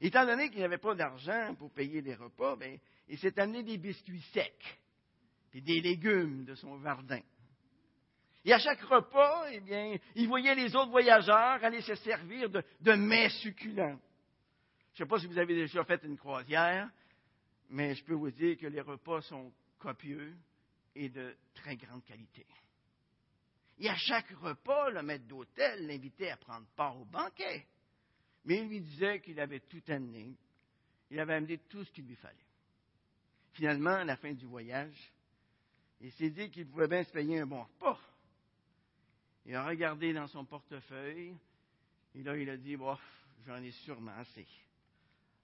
Étant 0.00 0.26
donné 0.26 0.50
qu'il 0.50 0.58
n'avait 0.58 0.78
pas 0.78 0.96
d'argent 0.96 1.54
pour 1.54 1.70
payer 1.70 2.00
les 2.00 2.16
repas, 2.16 2.56
ben, 2.56 2.80
il 3.06 3.16
s'est 3.16 3.38
amené 3.38 3.62
des 3.62 3.78
biscuits 3.78 4.26
secs 4.32 4.80
et 5.54 5.60
des 5.60 5.80
légumes 5.80 6.44
de 6.46 6.56
son 6.56 6.82
jardin. 6.82 7.20
Et 8.44 8.52
à 8.52 8.58
chaque 8.58 8.80
repas, 8.82 9.50
eh 9.52 9.60
bien, 9.60 9.96
il 10.14 10.26
voyait 10.26 10.54
les 10.54 10.74
autres 10.74 10.90
voyageurs 10.90 11.62
aller 11.62 11.82
se 11.82 11.94
servir 11.96 12.48
de, 12.48 12.92
mets 12.94 13.28
succulents. 13.28 13.98
Je 14.94 15.02
ne 15.02 15.06
sais 15.06 15.08
pas 15.08 15.18
si 15.18 15.26
vous 15.26 15.38
avez 15.38 15.54
déjà 15.54 15.84
fait 15.84 16.02
une 16.04 16.16
croisière, 16.16 16.88
mais 17.68 17.94
je 17.94 18.04
peux 18.04 18.14
vous 18.14 18.30
dire 18.30 18.56
que 18.56 18.66
les 18.66 18.80
repas 18.80 19.20
sont 19.22 19.52
copieux 19.78 20.34
et 20.94 21.08
de 21.10 21.36
très 21.54 21.76
grande 21.76 22.04
qualité. 22.04 22.46
Et 23.78 23.88
à 23.88 23.96
chaque 23.96 24.30
repas, 24.30 24.90
le 24.90 25.02
maître 25.02 25.26
d'hôtel 25.26 25.86
l'invitait 25.86 26.30
à 26.30 26.36
prendre 26.36 26.66
part 26.76 26.98
au 26.98 27.04
banquet. 27.04 27.66
Mais 28.44 28.58
il 28.58 28.68
lui 28.68 28.80
disait 28.80 29.20
qu'il 29.20 29.38
avait 29.38 29.60
tout 29.60 29.82
amené. 29.88 30.34
Il 31.10 31.20
avait 31.20 31.34
amené 31.34 31.58
tout 31.58 31.84
ce 31.84 31.90
qu'il 31.92 32.06
lui 32.06 32.16
fallait. 32.16 32.36
Finalement, 33.52 33.96
à 33.96 34.04
la 34.04 34.16
fin 34.16 34.32
du 34.32 34.46
voyage, 34.46 35.12
il 36.00 36.12
s'est 36.12 36.30
dit 36.30 36.50
qu'il 36.50 36.66
pouvait 36.66 36.88
bien 36.88 37.04
se 37.04 37.12
payer 37.12 37.40
un 37.40 37.46
bon 37.46 37.62
repas. 37.62 38.00
Il 39.46 39.54
a 39.54 39.64
regardé 39.64 40.12
dans 40.12 40.26
son 40.26 40.44
portefeuille, 40.44 41.36
et 42.14 42.22
là, 42.22 42.36
il 42.36 42.48
a 42.50 42.56
dit, 42.56 42.76
bof, 42.76 43.00
j'en 43.46 43.56
ai 43.56 43.70
sûrement 43.70 44.16
assez. 44.16 44.46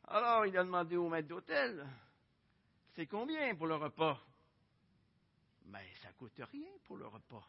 Alors, 0.09 0.47
il 0.47 0.57
a 0.57 0.65
demandé 0.65 0.97
au 0.97 1.09
maître 1.09 1.29
d'hôtel, 1.29 1.87
c'est 2.95 3.07
combien 3.07 3.55
pour 3.55 3.67
le 3.67 3.77
repas? 3.77 4.21
Mais 5.67 5.81
ben, 5.81 5.97
ça 6.03 6.13
coûte 6.13 6.41
rien 6.53 6.71
pour 6.85 6.97
le 6.97 7.07
repas. 7.07 7.47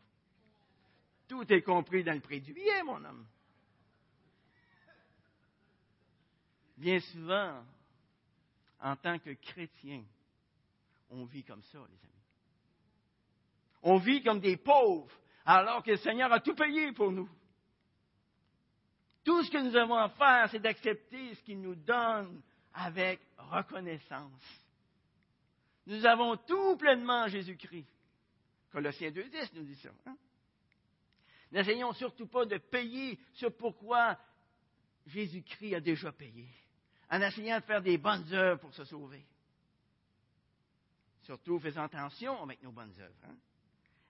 Tout 1.28 1.52
est 1.52 1.62
compris 1.62 2.04
dans 2.04 2.14
le 2.14 2.22
prix 2.22 2.42
du 2.42 2.54
billet, 2.54 2.84
mon 2.84 3.04
homme. 3.04 3.28
Bien 6.78 7.00
souvent, 7.00 7.64
en 8.80 8.96
tant 8.96 9.20
que 9.20 9.32
chrétien, 9.34 10.04
on 11.10 11.26
vit 11.26 11.44
comme 11.44 11.64
ça, 11.64 11.80
les 11.80 11.84
amis. 11.84 12.14
On 13.84 13.98
vit 13.98 14.24
comme 14.24 14.40
des 14.40 14.58
pauvres, 14.58 15.12
alors 15.48 15.82
que 15.82 15.92
le 15.92 15.98
Seigneur 15.98 16.32
a 16.32 16.42
tout 16.42 16.54
payé 16.54 16.92
pour 16.92 17.10
nous. 17.10 17.30
Tout 19.24 19.44
ce 19.44 19.50
que 19.50 19.58
nous 19.58 19.76
avons 19.78 19.96
à 19.96 20.10
faire, 20.10 20.50
c'est 20.52 20.60
d'accepter 20.60 21.34
ce 21.36 21.42
qu'il 21.44 21.62
nous 21.62 21.76
donne 21.76 22.42
avec 22.74 23.22
reconnaissance. 23.38 24.66
Nous 25.86 26.06
avons 26.06 26.36
tout 26.36 26.76
pleinement 26.76 27.24
en 27.24 27.28
Jésus-Christ. 27.30 27.88
Colossiens 28.72 29.10
2.10 29.10 29.52
nous 29.54 29.64
dit 29.64 29.76
ça. 29.78 29.90
Hein? 30.06 30.18
N'essayons 31.54 31.94
surtout 31.94 32.28
pas 32.28 32.46
de 32.46 32.58
payer 32.58 33.18
ce 33.34 33.46
pourquoi 33.46 34.18
Jésus-Christ 35.06 35.76
a 35.76 35.80
déjà 35.80 36.12
payé, 36.12 36.46
en 37.10 37.22
essayant 37.22 37.60
de 37.60 37.64
faire 37.64 37.82
des 37.82 37.98
bonnes 37.98 38.34
œuvres 38.34 38.60
pour 38.60 38.74
se 38.74 38.84
sauver. 38.84 39.26
Surtout 41.22 41.58
faisant 41.58 41.84
attention 41.84 42.44
avec 42.44 42.62
nos 42.62 42.72
bonnes 42.72 42.94
œuvres. 43.00 43.16
Hein? 43.24 43.36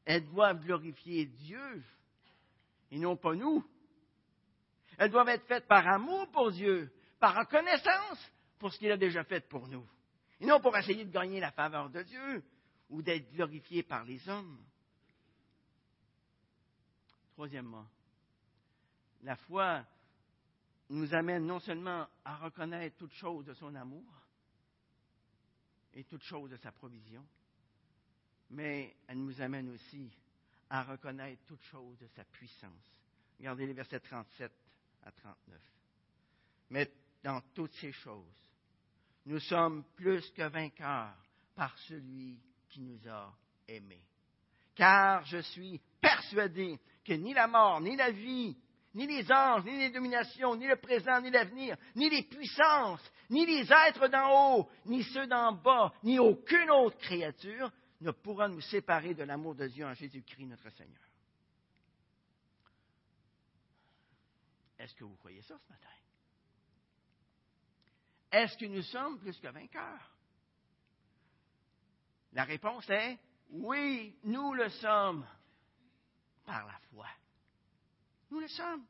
Elles 0.08 0.24
doivent 0.24 0.64
glorifier 0.64 1.26
Dieu 1.26 1.84
et 2.92 2.98
non 2.98 3.18
pas 3.18 3.36
nous. 3.36 3.62
Elles 4.98 5.12
doivent 5.12 5.28
être 5.28 5.46
faites 5.48 5.68
par 5.68 5.86
amour 5.86 6.32
pour 6.32 6.50
Dieu, 6.50 6.90
par 7.20 7.38
reconnaissance 7.38 8.32
pour 8.58 8.72
ce 8.72 8.80
qu'il 8.80 8.90
a 8.90 8.96
déjà 8.96 9.26
fait 9.26 9.46
pour 9.50 9.68
nous, 9.68 9.86
et 10.40 10.46
non 10.46 10.62
pour 10.62 10.76
essayer 10.78 11.04
de 11.04 11.12
gagner 11.12 11.42
la 11.42 11.52
faveur 11.52 11.90
de 11.90 12.04
Dieu 12.04 12.42
ou 12.90 13.02
d'être 13.02 13.30
glorifié 13.34 13.84
par 13.84 14.06
les 14.06 14.30
hommes. 14.30 14.58
Troisièmement, 17.34 17.86
la 19.24 19.36
foi 19.36 19.84
nous 20.90 21.14
amène 21.14 21.46
non 21.46 21.60
seulement 21.60 22.08
à 22.24 22.38
reconnaître 22.38 22.96
toute 22.96 23.14
chose 23.14 23.46
de 23.46 23.54
son 23.56 23.76
amour 23.76 24.06
et 25.94 26.06
toute 26.06 26.24
chose 26.24 26.50
de 26.50 26.56
sa 26.56 26.72
provision, 26.72 27.28
mais 28.50 28.96
elle 29.08 29.20
nous 29.20 29.42
amène 29.42 29.70
aussi 29.70 30.10
à 30.70 30.84
reconnaître 30.84 31.44
toute 31.46 31.64
chose 31.64 31.98
de 32.00 32.08
sa 32.16 32.24
puissance. 32.26 32.72
Regardez 33.40 33.68
les 33.68 33.74
versets 33.74 34.00
37 34.00 34.52
à 35.04 35.12
39. 35.12 35.62
Mais 36.70 36.92
dans 37.24 37.42
toutes 37.54 37.74
ces 37.76 37.92
choses, 37.92 38.34
nous 39.26 39.40
sommes 39.40 39.84
plus 39.96 40.30
que 40.32 40.44
vainqueurs 40.44 41.16
par 41.56 41.78
celui 41.80 42.40
qui 42.70 42.82
nous 42.82 43.00
a 43.10 43.34
aimés. 43.68 44.04
Car 44.76 45.26
je 45.26 45.40
suis 45.40 45.82
persuadé 46.00 46.80
que 47.04 47.14
ni 47.14 47.34
la 47.34 47.48
mort, 47.48 47.82
ni 47.82 47.96
la 47.96 48.12
vie, 48.12 48.56
ni 48.94 49.08
les 49.08 49.32
anges, 49.32 49.64
ni 49.66 49.78
les 49.78 49.90
dominations, 49.90 50.56
ni 50.56 50.68
le 50.68 50.76
présent, 50.78 51.22
ni 51.22 51.30
l'avenir, 51.30 51.78
ni 51.96 52.10
les 52.10 52.24
puissances, 52.24 53.12
ni 53.30 53.46
les 53.46 53.72
êtres 53.72 54.08
d'en 54.08 54.58
haut, 54.58 54.70
ni 54.86 55.04
ceux 55.04 55.28
d'en 55.28 55.54
bas, 55.54 55.94
ni 56.04 56.20
aucune 56.20 56.70
autre 56.72 56.98
créature 56.98 57.72
ne 58.02 58.12
pourra 58.12 58.48
nous 58.48 58.62
séparer 58.62 59.14
de 59.14 59.24
l'amour 59.24 59.56
de 59.56 59.68
Dieu 59.68 59.86
en 59.86 59.94
Jésus-Christ 59.94 60.46
notre 60.46 60.70
Seigneur. 60.72 61.02
Est-ce 64.78 64.94
que 64.96 65.04
vous 65.04 65.16
croyez 65.16 65.42
ça 65.42 65.58
ce 65.58 65.72
matin? 65.72 65.88
Est-ce 68.32 68.58
que 68.58 68.66
nous 68.66 68.84
sommes 68.84 69.20
plus 69.20 69.38
que 69.40 69.48
vainqueurs? 69.48 70.12
La 72.34 72.44
réponse 72.44 72.88
est 72.90 73.18
oui, 73.50 74.16
nous 74.24 74.54
le 74.54 74.70
sommes 74.70 75.26
par 76.46 76.66
la 76.66 76.78
foi. 76.92 77.08
Nous 78.30 78.40
le 78.40 78.48
sommes. 78.50 78.86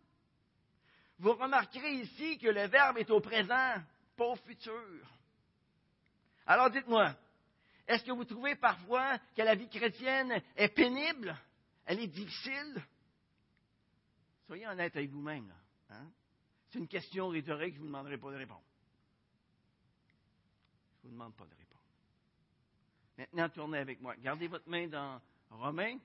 Vous 1.19 1.33
remarquerez 1.33 1.93
ici 1.93 2.37
que 2.37 2.47
le 2.47 2.67
verbe 2.67 2.97
est 2.97 3.09
au 3.09 3.19
présent, 3.19 3.75
pas 4.15 4.25
au 4.25 4.35
futur. 4.35 5.07
Alors 6.45 6.69
dites-moi, 6.69 7.13
est-ce 7.87 8.03
que 8.03 8.11
vous 8.11 8.25
trouvez 8.25 8.55
parfois 8.55 9.17
que 9.35 9.41
la 9.41 9.55
vie 9.55 9.69
chrétienne 9.69 10.41
est 10.55 10.69
pénible? 10.69 11.35
Elle 11.85 12.01
est 12.01 12.07
difficile? 12.07 12.83
Soyez 14.45 14.67
honnête 14.67 14.95
avec 14.95 15.09
vous-même. 15.09 15.53
Hein? 15.89 16.09
C'est 16.69 16.79
une 16.79 16.87
question 16.87 17.29
rhétorique, 17.29 17.75
je 17.75 17.79
ne 17.79 17.83
vous 17.83 17.87
demanderai 17.87 18.17
pas 18.17 18.31
de 18.31 18.37
répondre. 18.37 18.63
Je 21.01 21.07
ne 21.07 21.11
vous 21.11 21.17
demande 21.17 21.35
pas 21.35 21.45
de 21.45 21.51
répondre. 21.51 21.67
Maintenant, 23.17 23.49
tournez 23.49 23.77
avec 23.79 24.01
moi. 24.01 24.15
Gardez 24.17 24.47
votre 24.47 24.67
main 24.69 24.87
dans 24.87 25.21
Romains 25.49 25.97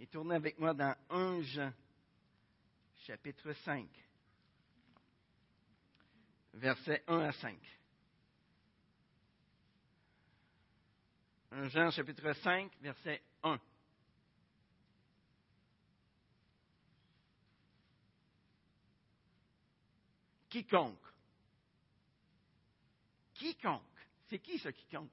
et 0.00 0.06
tournez 0.06 0.34
avec 0.34 0.58
moi 0.58 0.72
dans 0.72 0.94
1 1.10 1.42
Jean, 1.42 1.72
chapitre 3.06 3.52
5, 3.52 3.86
versets 6.54 7.04
1 7.06 7.20
à 7.20 7.32
5. 7.32 7.58
1 11.52 11.68
Jean, 11.68 11.90
chapitre 11.90 12.32
5, 12.32 12.72
verset 12.80 13.22
1. 13.42 13.58
Quiconque. 20.48 20.98
Quiconque. 23.34 23.82
C'est 24.28 24.38
qui 24.38 24.58
ce 24.58 24.70
quiconque? 24.70 25.10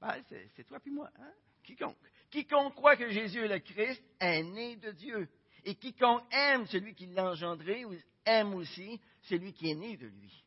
Ben, 0.00 0.22
c'est 0.56 0.64
toi 0.64 0.80
puis 0.80 0.90
moi, 0.90 1.10
hein? 1.18 1.32
Quiconque. 1.62 1.96
Quiconque 2.30 2.74
croit 2.74 2.96
que 2.96 3.10
Jésus 3.10 3.44
est 3.44 3.48
le 3.48 3.58
Christ 3.58 4.02
est 4.18 4.42
né 4.42 4.76
de 4.76 4.90
Dieu. 4.92 5.28
Et 5.64 5.74
quiconque 5.76 6.24
aime 6.32 6.66
celui 6.66 6.94
qui 6.94 7.06
l'a 7.06 7.30
engendré 7.30 7.84
aime 8.24 8.54
aussi 8.54 9.00
celui 9.22 9.52
qui 9.52 9.70
est 9.70 9.74
né 9.74 9.96
de 9.96 10.06
lui. 10.06 10.44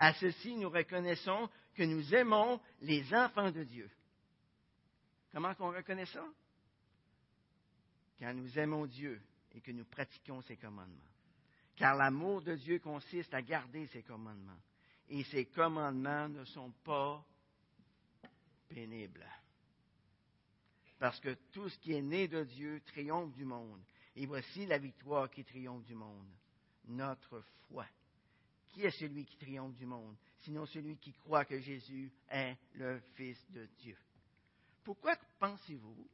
À 0.00 0.14
ceci, 0.14 0.56
nous 0.56 0.70
reconnaissons 0.70 1.48
que 1.74 1.82
nous 1.82 2.14
aimons 2.14 2.58
les 2.80 3.14
enfants 3.14 3.50
de 3.50 3.62
Dieu. 3.62 3.88
Comment 5.30 5.54
qu'on 5.54 5.72
reconnaît 5.72 6.06
ça? 6.06 6.24
Quand 8.18 8.32
nous 8.32 8.58
aimons 8.58 8.86
Dieu 8.86 9.20
et 9.52 9.60
que 9.60 9.70
nous 9.70 9.84
pratiquons 9.84 10.40
ses 10.42 10.56
commandements. 10.56 10.96
Car 11.76 11.96
l'amour 11.96 12.40
de 12.40 12.56
Dieu 12.56 12.78
consiste 12.78 13.32
à 13.34 13.42
garder 13.42 13.86
ses 13.88 14.02
commandements. 14.02 14.60
Et 15.08 15.22
ses 15.24 15.46
commandements 15.46 16.28
ne 16.28 16.44
sont 16.44 16.72
pas 16.82 17.22
pénible. 18.68 19.26
Parce 20.98 21.20
que 21.20 21.34
tout 21.52 21.68
ce 21.68 21.78
qui 21.78 21.92
est 21.92 22.02
né 22.02 22.26
de 22.26 22.44
Dieu 22.44 22.80
triomphe 22.86 23.34
du 23.34 23.44
monde. 23.44 23.82
Et 24.16 24.24
voici 24.24 24.64
la 24.64 24.78
victoire 24.78 25.30
qui 25.30 25.44
triomphe 25.44 25.84
du 25.84 25.94
monde. 25.94 26.28
Notre 26.86 27.42
foi. 27.68 27.86
Qui 28.72 28.84
est 28.84 28.90
celui 28.90 29.24
qui 29.24 29.36
triomphe 29.36 29.74
du 29.76 29.86
monde, 29.86 30.16
sinon 30.38 30.64
celui 30.66 30.96
qui 30.96 31.12
croit 31.12 31.44
que 31.44 31.58
Jésus 31.58 32.10
est 32.30 32.56
le 32.74 33.00
Fils 33.14 33.38
de 33.50 33.66
Dieu? 33.78 33.96
Pourquoi 34.84 35.16
pensez-vous 35.38 36.08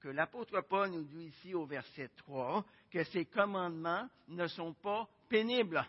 que 0.00 0.08
l'apôtre 0.08 0.60
Paul 0.62 0.90
nous 0.90 1.04
dit 1.04 1.24
ici 1.26 1.54
au 1.54 1.66
verset 1.66 2.08
3 2.16 2.64
que 2.90 3.02
ces 3.04 3.24
commandements 3.26 4.08
ne 4.28 4.46
sont 4.46 4.72
pas 4.74 5.08
pénibles? 5.28 5.84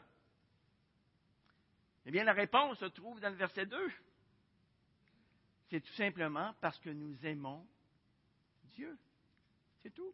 Eh 2.06 2.12
bien, 2.12 2.24
la 2.24 2.34
réponse 2.34 2.80
se 2.80 2.86
trouve 2.86 3.20
dans 3.20 3.30
le 3.30 3.36
verset 3.36 3.66
2. 3.66 3.92
C'est 5.70 5.82
tout 5.82 5.94
simplement 5.94 6.54
parce 6.62 6.80
que 6.80 6.90
nous 6.90 7.14
aimons 7.26 7.66
Dieu. 8.76 8.98
C'est 9.84 9.94
tout. 9.94 10.14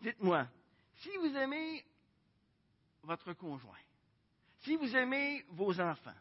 Dites-moi, 0.00 0.48
si 0.96 1.14
vous 1.18 1.36
aimez 1.36 1.84
votre 3.02 3.34
conjoint, 3.34 3.78
si 4.60 4.76
vous 4.76 4.94
aimez 4.94 5.44
vos 5.50 5.78
enfants, 5.80 6.14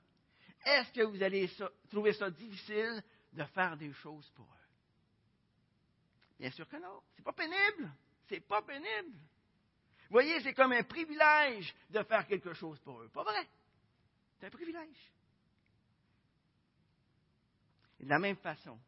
est-ce 0.65 0.91
que 0.93 1.03
vous 1.03 1.21
allez 1.21 1.49
trouver 1.89 2.13
ça 2.13 2.29
difficile 2.29 3.03
de 3.33 3.43
faire 3.45 3.77
des 3.77 3.91
choses 3.93 4.29
pour 4.35 4.45
eux? 4.45 4.67
Bien 6.39 6.51
sûr 6.51 6.67
que 6.67 6.77
non. 6.77 7.01
C'est 7.15 7.23
pas 7.23 7.33
pénible. 7.33 7.91
C'est 8.27 8.39
pas 8.39 8.61
pénible. 8.61 9.17
Vous 10.09 10.13
voyez, 10.15 10.39
c'est 10.41 10.53
comme 10.53 10.71
un 10.71 10.83
privilège 10.83 11.73
de 11.89 12.01
faire 12.03 12.25
quelque 12.25 12.53
chose 12.53 12.79
pour 12.79 13.01
eux. 13.01 13.09
Pas 13.09 13.23
vrai? 13.23 13.47
C'est 14.39 14.47
un 14.47 14.49
privilège. 14.49 15.11
Et 17.99 18.05
de 18.05 18.09
la 18.09 18.19
même 18.19 18.37
façon, 18.37 18.79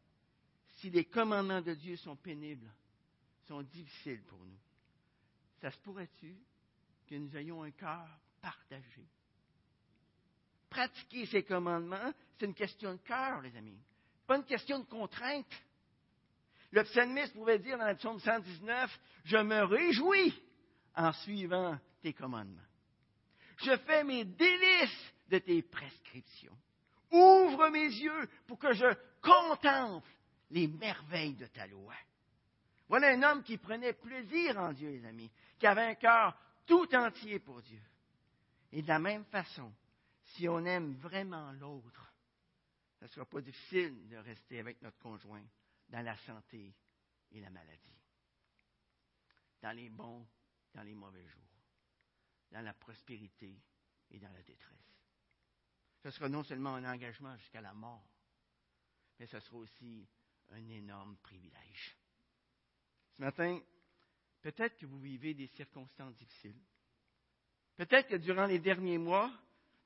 si 0.78 0.90
les 0.90 1.04
commandements 1.04 1.60
de 1.60 1.74
Dieu 1.74 1.96
sont 1.96 2.16
pénibles, 2.16 2.70
sont 3.46 3.62
difficiles 3.62 4.22
pour 4.22 4.38
nous, 4.38 4.58
ça 5.60 5.70
se 5.70 5.78
pourrait-tu 5.78 6.34
que 7.06 7.14
nous 7.14 7.36
ayons 7.36 7.62
un 7.62 7.70
cœur 7.70 8.08
partagé? 8.40 9.06
Pratiquer 10.72 11.26
ces 11.26 11.42
commandements, 11.42 12.14
c'est 12.38 12.46
une 12.46 12.54
question 12.54 12.94
de 12.94 13.00
cœur, 13.00 13.42
les 13.42 13.54
amis. 13.58 13.78
Pas 14.26 14.36
une 14.36 14.44
question 14.44 14.78
de 14.78 14.86
contrainte. 14.86 15.52
Le 16.70 16.82
psalmiste 16.84 17.34
pouvait 17.34 17.58
dire 17.58 17.76
dans 17.76 17.84
la 17.84 17.94
psaume 17.94 18.18
119, 18.18 19.00
Je 19.26 19.36
me 19.36 19.64
réjouis 19.64 20.32
en 20.96 21.12
suivant 21.12 21.78
tes 22.00 22.14
commandements. 22.14 22.62
Je 23.58 23.76
fais 23.76 24.02
mes 24.02 24.24
délices 24.24 25.12
de 25.28 25.40
tes 25.40 25.60
prescriptions. 25.60 26.56
Ouvre 27.10 27.68
mes 27.68 27.88
yeux 27.88 28.26
pour 28.46 28.58
que 28.58 28.72
je 28.72 28.96
contemple 29.20 30.08
les 30.52 30.68
merveilles 30.68 31.36
de 31.36 31.48
ta 31.48 31.66
loi. 31.66 31.94
Voilà 32.88 33.08
un 33.08 33.22
homme 33.24 33.42
qui 33.42 33.58
prenait 33.58 33.92
plaisir 33.92 34.56
en 34.56 34.72
Dieu, 34.72 34.88
les 34.88 35.04
amis, 35.04 35.30
qui 35.58 35.66
avait 35.66 35.82
un 35.82 35.94
cœur 35.96 36.34
tout 36.66 36.94
entier 36.94 37.40
pour 37.40 37.60
Dieu. 37.60 37.82
Et 38.72 38.80
de 38.80 38.88
la 38.88 38.98
même 38.98 39.26
façon, 39.26 39.70
si 40.34 40.48
on 40.48 40.64
aime 40.64 40.94
vraiment 40.94 41.52
l'autre, 41.52 42.14
ce 42.98 43.04
ne 43.04 43.08
sera 43.08 43.26
pas 43.26 43.40
difficile 43.40 44.08
de 44.08 44.16
rester 44.16 44.60
avec 44.60 44.80
notre 44.82 44.98
conjoint 44.98 45.44
dans 45.88 46.02
la 46.02 46.16
santé 46.18 46.74
et 47.32 47.40
la 47.40 47.50
maladie, 47.50 47.98
dans 49.60 49.76
les 49.76 49.90
bons, 49.90 50.26
dans 50.74 50.82
les 50.82 50.94
mauvais 50.94 51.26
jours, 51.26 51.42
dans 52.50 52.62
la 52.62 52.74
prospérité 52.74 53.60
et 54.10 54.18
dans 54.18 54.32
la 54.32 54.42
détresse. 54.42 54.78
Ce 56.02 56.10
sera 56.10 56.28
non 56.28 56.42
seulement 56.42 56.74
un 56.76 56.90
engagement 56.90 57.36
jusqu'à 57.36 57.60
la 57.60 57.74
mort, 57.74 58.06
mais 59.18 59.26
ce 59.26 59.38
sera 59.40 59.56
aussi 59.56 60.08
un 60.50 60.68
énorme 60.68 61.16
privilège. 61.18 61.96
Ce 63.16 63.22
matin, 63.22 63.60
peut-être 64.40 64.76
que 64.78 64.86
vous 64.86 65.00
vivez 65.00 65.34
des 65.34 65.46
circonstances 65.48 66.16
difficiles. 66.16 66.60
Peut-être 67.76 68.08
que 68.08 68.16
durant 68.16 68.46
les 68.46 68.58
derniers 68.58 68.98
mois, 68.98 69.32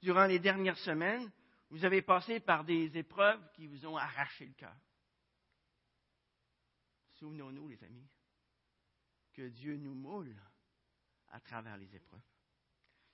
durant 0.01 0.27
les 0.27 0.39
dernières 0.39 0.79
semaines, 0.79 1.31
vous 1.71 1.85
avez 1.85 2.03
passé 2.03 2.41
par 2.41 2.65
des 2.65 2.97
épreuves 2.97 3.41
qui 3.53 3.67
vous 3.67 3.87
ont 3.87 3.97
arraché 3.97 4.47
le 4.47 4.55
cœur. 4.55 4.77
Souvenons-nous, 7.15 7.69
les 7.69 7.83
amis, 7.83 8.07
que 9.33 9.49
Dieu 9.49 9.77
nous 9.77 9.95
moule 9.95 10.35
à 11.31 11.41
travers 11.41 11.77
les 11.77 11.95
épreuves. 11.95 12.21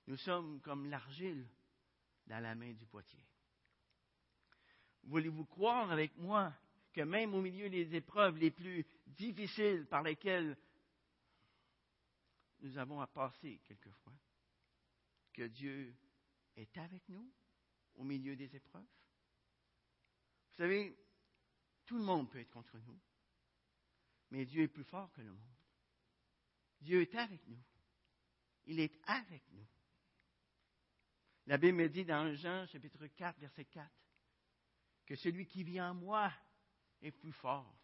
Nous 0.07 0.17
sommes 0.17 0.59
comme 0.61 0.89
l'argile 0.89 1.47
dans 2.27 2.39
la 2.39 2.55
main 2.55 2.73
du 2.73 2.85
potier. 2.85 3.23
Voulez-vous 5.03 5.45
croire 5.45 5.91
avec 5.91 6.15
moi 6.17 6.53
que 6.93 7.01
même 7.01 7.33
au 7.33 7.41
milieu 7.41 7.69
des 7.69 7.95
épreuves 7.95 8.37
les 8.37 8.51
plus 8.51 8.85
difficiles 9.07 9.85
par 9.87 10.03
lesquelles 10.03 10.57
nous 12.61 12.77
avons 12.77 13.01
à 13.01 13.07
passer 13.07 13.59
quelquefois, 13.65 14.13
que 15.33 15.43
Dieu 15.43 15.93
est 16.55 16.77
avec 16.77 17.07
nous 17.09 17.31
au 17.95 18.03
milieu 18.03 18.35
des 18.35 18.55
épreuves? 18.55 18.85
Vous 20.49 20.57
savez, 20.57 20.97
tout 21.85 21.97
le 21.97 22.03
monde 22.03 22.29
peut 22.29 22.39
être 22.39 22.51
contre 22.51 22.77
nous, 22.79 22.99
mais 24.31 24.45
Dieu 24.45 24.63
est 24.63 24.67
plus 24.67 24.83
fort 24.83 25.11
que 25.13 25.21
le 25.21 25.31
monde. 25.31 25.55
Dieu 26.81 27.01
est 27.01 27.15
avec 27.15 27.45
nous. 27.47 27.63
Il 28.65 28.79
est 28.79 28.99
avec 29.05 29.43
nous. 29.51 29.67
La 31.45 31.57
Bible 31.57 31.77
me 31.77 31.89
dit 31.89 32.05
dans 32.05 32.33
Jean 32.35 32.65
chapitre 32.67 33.07
4, 33.07 33.39
verset 33.39 33.65
4, 33.65 33.91
que 35.05 35.15
celui 35.15 35.45
qui 35.45 35.63
vit 35.63 35.81
en 35.81 35.93
moi 35.93 36.31
est 37.01 37.11
plus 37.11 37.33
fort 37.33 37.75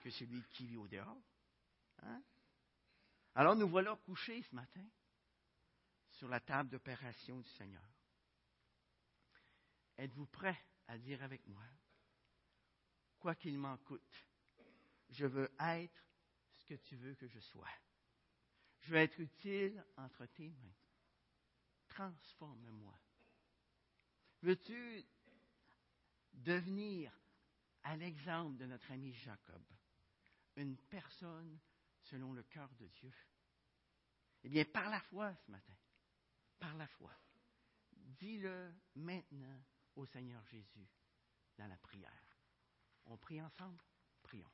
que 0.00 0.10
celui 0.10 0.42
qui 0.50 0.66
vit 0.66 0.76
au 0.76 0.88
dehors. 0.88 1.22
Hein? 2.02 2.22
Alors 3.34 3.56
nous 3.56 3.68
voilà 3.68 3.96
couchés 3.96 4.42
ce 4.42 4.54
matin 4.54 4.84
sur 6.10 6.28
la 6.28 6.40
table 6.40 6.70
d'opération 6.70 7.38
du 7.38 7.48
Seigneur. 7.50 7.82
Êtes-vous 10.00 10.24
prêt 10.24 10.58
à 10.88 10.96
dire 10.96 11.22
avec 11.22 11.46
moi, 11.46 11.62
quoi 13.18 13.34
qu'il 13.34 13.58
m'en 13.58 13.76
coûte, 13.76 14.26
je 15.10 15.26
veux 15.26 15.50
être 15.60 16.02
ce 16.54 16.64
que 16.64 16.74
tu 16.74 16.96
veux 16.96 17.14
que 17.16 17.28
je 17.28 17.38
sois. 17.38 17.68
Je 18.78 18.92
veux 18.92 18.96
être 18.96 19.20
utile 19.20 19.84
entre 19.98 20.24
tes 20.24 20.48
mains. 20.48 20.74
Transforme-moi. 21.88 22.98
Veux-tu 24.40 25.04
devenir, 26.32 27.12
à 27.82 27.94
l'exemple 27.94 28.56
de 28.56 28.64
notre 28.64 28.90
ami 28.92 29.12
Jacob, 29.12 29.62
une 30.56 30.78
personne 30.78 31.60
selon 32.04 32.32
le 32.32 32.42
cœur 32.44 32.70
de 32.76 32.86
Dieu? 32.86 33.12
Eh 34.44 34.48
bien, 34.48 34.64
par 34.64 34.88
la 34.88 35.00
foi 35.02 35.34
ce 35.44 35.50
matin, 35.50 35.76
par 36.58 36.74
la 36.78 36.86
foi, 36.86 37.12
dis-le 37.92 38.72
maintenant 38.94 39.62
au 40.00 40.06
Seigneur 40.06 40.42
Jésus 40.50 40.88
dans 41.58 41.66
la 41.66 41.76
prière. 41.76 42.38
On 43.06 43.16
prie 43.18 43.40
ensemble? 43.40 43.82
Prions. 44.22 44.50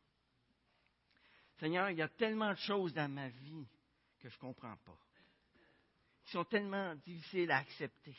Seigneur, 1.59 1.91
il 1.91 1.99
y 1.99 2.03
a 2.03 2.09
tellement 2.09 2.51
de 2.51 2.59
choses 2.59 2.93
dans 2.93 3.11
ma 3.11 3.29
vie 3.29 3.67
que 4.19 4.29
je 4.29 4.35
ne 4.35 4.41
comprends 4.41 4.77
pas, 4.79 4.99
qui 6.25 6.33
sont 6.33 6.45
tellement 6.45 6.95
difficiles 6.97 7.51
à 7.51 7.59
accepter. 7.59 8.17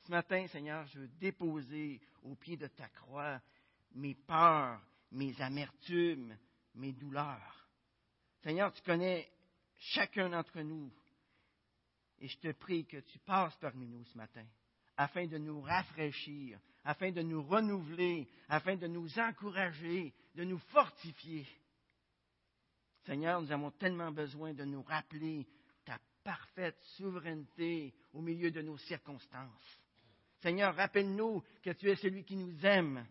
Ce 0.00 0.10
matin, 0.10 0.46
Seigneur, 0.48 0.84
je 0.86 1.00
veux 1.00 1.08
déposer 1.08 2.00
au 2.22 2.34
pied 2.34 2.56
de 2.56 2.66
ta 2.66 2.88
croix 2.88 3.40
mes 3.94 4.14
peurs, 4.14 4.80
mes 5.12 5.40
amertumes, 5.40 6.36
mes 6.74 6.92
douleurs. 6.92 7.68
Seigneur, 8.42 8.72
tu 8.72 8.82
connais 8.82 9.30
chacun 9.78 10.30
d'entre 10.30 10.60
nous. 10.60 10.92
Et 12.18 12.28
je 12.28 12.38
te 12.38 12.52
prie 12.52 12.84
que 12.84 12.98
tu 12.98 13.18
passes 13.20 13.56
parmi 13.56 13.86
nous 13.86 14.04
ce 14.04 14.16
matin, 14.16 14.46
afin 14.96 15.26
de 15.26 15.38
nous 15.38 15.60
rafraîchir, 15.60 16.58
afin 16.84 17.10
de 17.10 17.22
nous 17.22 17.42
renouveler, 17.42 18.28
afin 18.48 18.76
de 18.76 18.86
nous 18.86 19.18
encourager, 19.18 20.12
de 20.34 20.44
nous 20.44 20.58
fortifier. 20.58 21.46
Seigneur, 23.04 23.40
nous 23.42 23.52
avons 23.52 23.70
tellement 23.72 24.12
besoin 24.12 24.54
de 24.54 24.64
nous 24.64 24.82
rappeler 24.82 25.46
ta 25.84 25.98
parfaite 26.22 26.78
souveraineté 26.96 27.92
au 28.12 28.20
milieu 28.20 28.50
de 28.50 28.62
nos 28.62 28.78
circonstances. 28.78 29.80
Seigneur, 30.40 30.74
rappelle-nous 30.74 31.42
que 31.62 31.70
tu 31.70 31.90
es 31.90 31.96
celui 31.96 32.24
qui 32.24 32.36
nous 32.36 32.64
aime. 32.64 33.06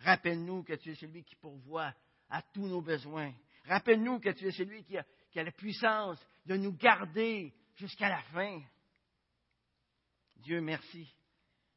Rappelle-nous 0.00 0.62
que 0.62 0.74
tu 0.74 0.90
es 0.90 0.94
celui 0.94 1.22
qui 1.24 1.36
pourvoit 1.36 1.94
à 2.28 2.42
tous 2.42 2.66
nos 2.66 2.82
besoins. 2.82 3.32
Rappelle-nous 3.66 4.20
que 4.20 4.30
tu 4.30 4.46
es 4.46 4.52
celui 4.52 4.84
qui 4.84 4.98
a, 4.98 5.04
qui 5.30 5.40
a 5.40 5.44
la 5.44 5.52
puissance 5.52 6.18
de 6.44 6.56
nous 6.56 6.72
garder 6.72 7.52
jusqu'à 7.76 8.08
la 8.08 8.22
fin. 8.24 8.60
Dieu, 10.44 10.60
merci. 10.60 11.10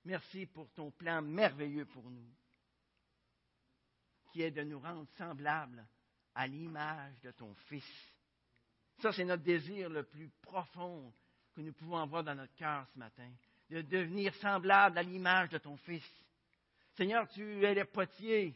Merci 0.03 0.45
pour 0.45 0.69
ton 0.71 0.91
plan 0.91 1.21
merveilleux 1.21 1.85
pour 1.85 2.09
nous, 2.09 2.29
qui 4.31 4.41
est 4.41 4.51
de 4.51 4.63
nous 4.63 4.79
rendre 4.79 5.07
semblables 5.17 5.85
à 6.35 6.47
l'image 6.47 7.19
de 7.21 7.31
ton 7.31 7.53
Fils. 7.67 8.13
Ça, 8.99 9.11
c'est 9.13 9.23
notre 9.23 9.43
désir 9.43 9.89
le 9.89 10.03
plus 10.03 10.29
profond 10.41 11.13
que 11.53 11.61
nous 11.61 11.73
pouvons 11.73 11.97
avoir 11.97 12.23
dans 12.23 12.35
notre 12.35 12.55
cœur 12.55 12.87
ce 12.93 12.99
matin, 12.99 13.29
de 13.69 13.81
devenir 13.81 14.33
semblable 14.35 14.97
à 14.97 15.03
l'image 15.03 15.49
de 15.49 15.57
ton 15.57 15.77
Fils. 15.77 16.07
Seigneur, 16.95 17.27
tu 17.29 17.63
es 17.63 17.73
le 17.73 17.85
potier 17.85 18.53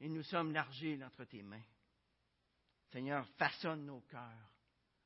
et 0.00 0.08
nous 0.08 0.22
sommes 0.22 0.52
l'argile 0.52 1.02
entre 1.02 1.24
tes 1.24 1.42
mains. 1.42 1.64
Seigneur, 2.92 3.26
façonne 3.38 3.86
nos 3.86 4.00
cœurs 4.00 4.50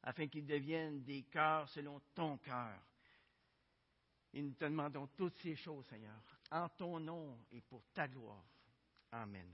afin 0.02 0.26
qu'ils 0.26 0.46
deviennent 0.46 1.02
des 1.04 1.22
cœurs 1.24 1.68
selon 1.70 2.00
ton 2.14 2.36
cœur. 2.38 2.80
Et 4.34 4.42
nous 4.42 4.54
te 4.54 4.64
demandons 4.64 5.06
toutes 5.16 5.38
ces 5.38 5.56
choses, 5.56 5.86
Seigneur, 5.86 6.20
en 6.50 6.68
ton 6.68 7.00
nom 7.00 7.38
et 7.50 7.60
pour 7.60 7.82
ta 7.94 8.06
gloire. 8.06 8.44
Amen. 9.12 9.48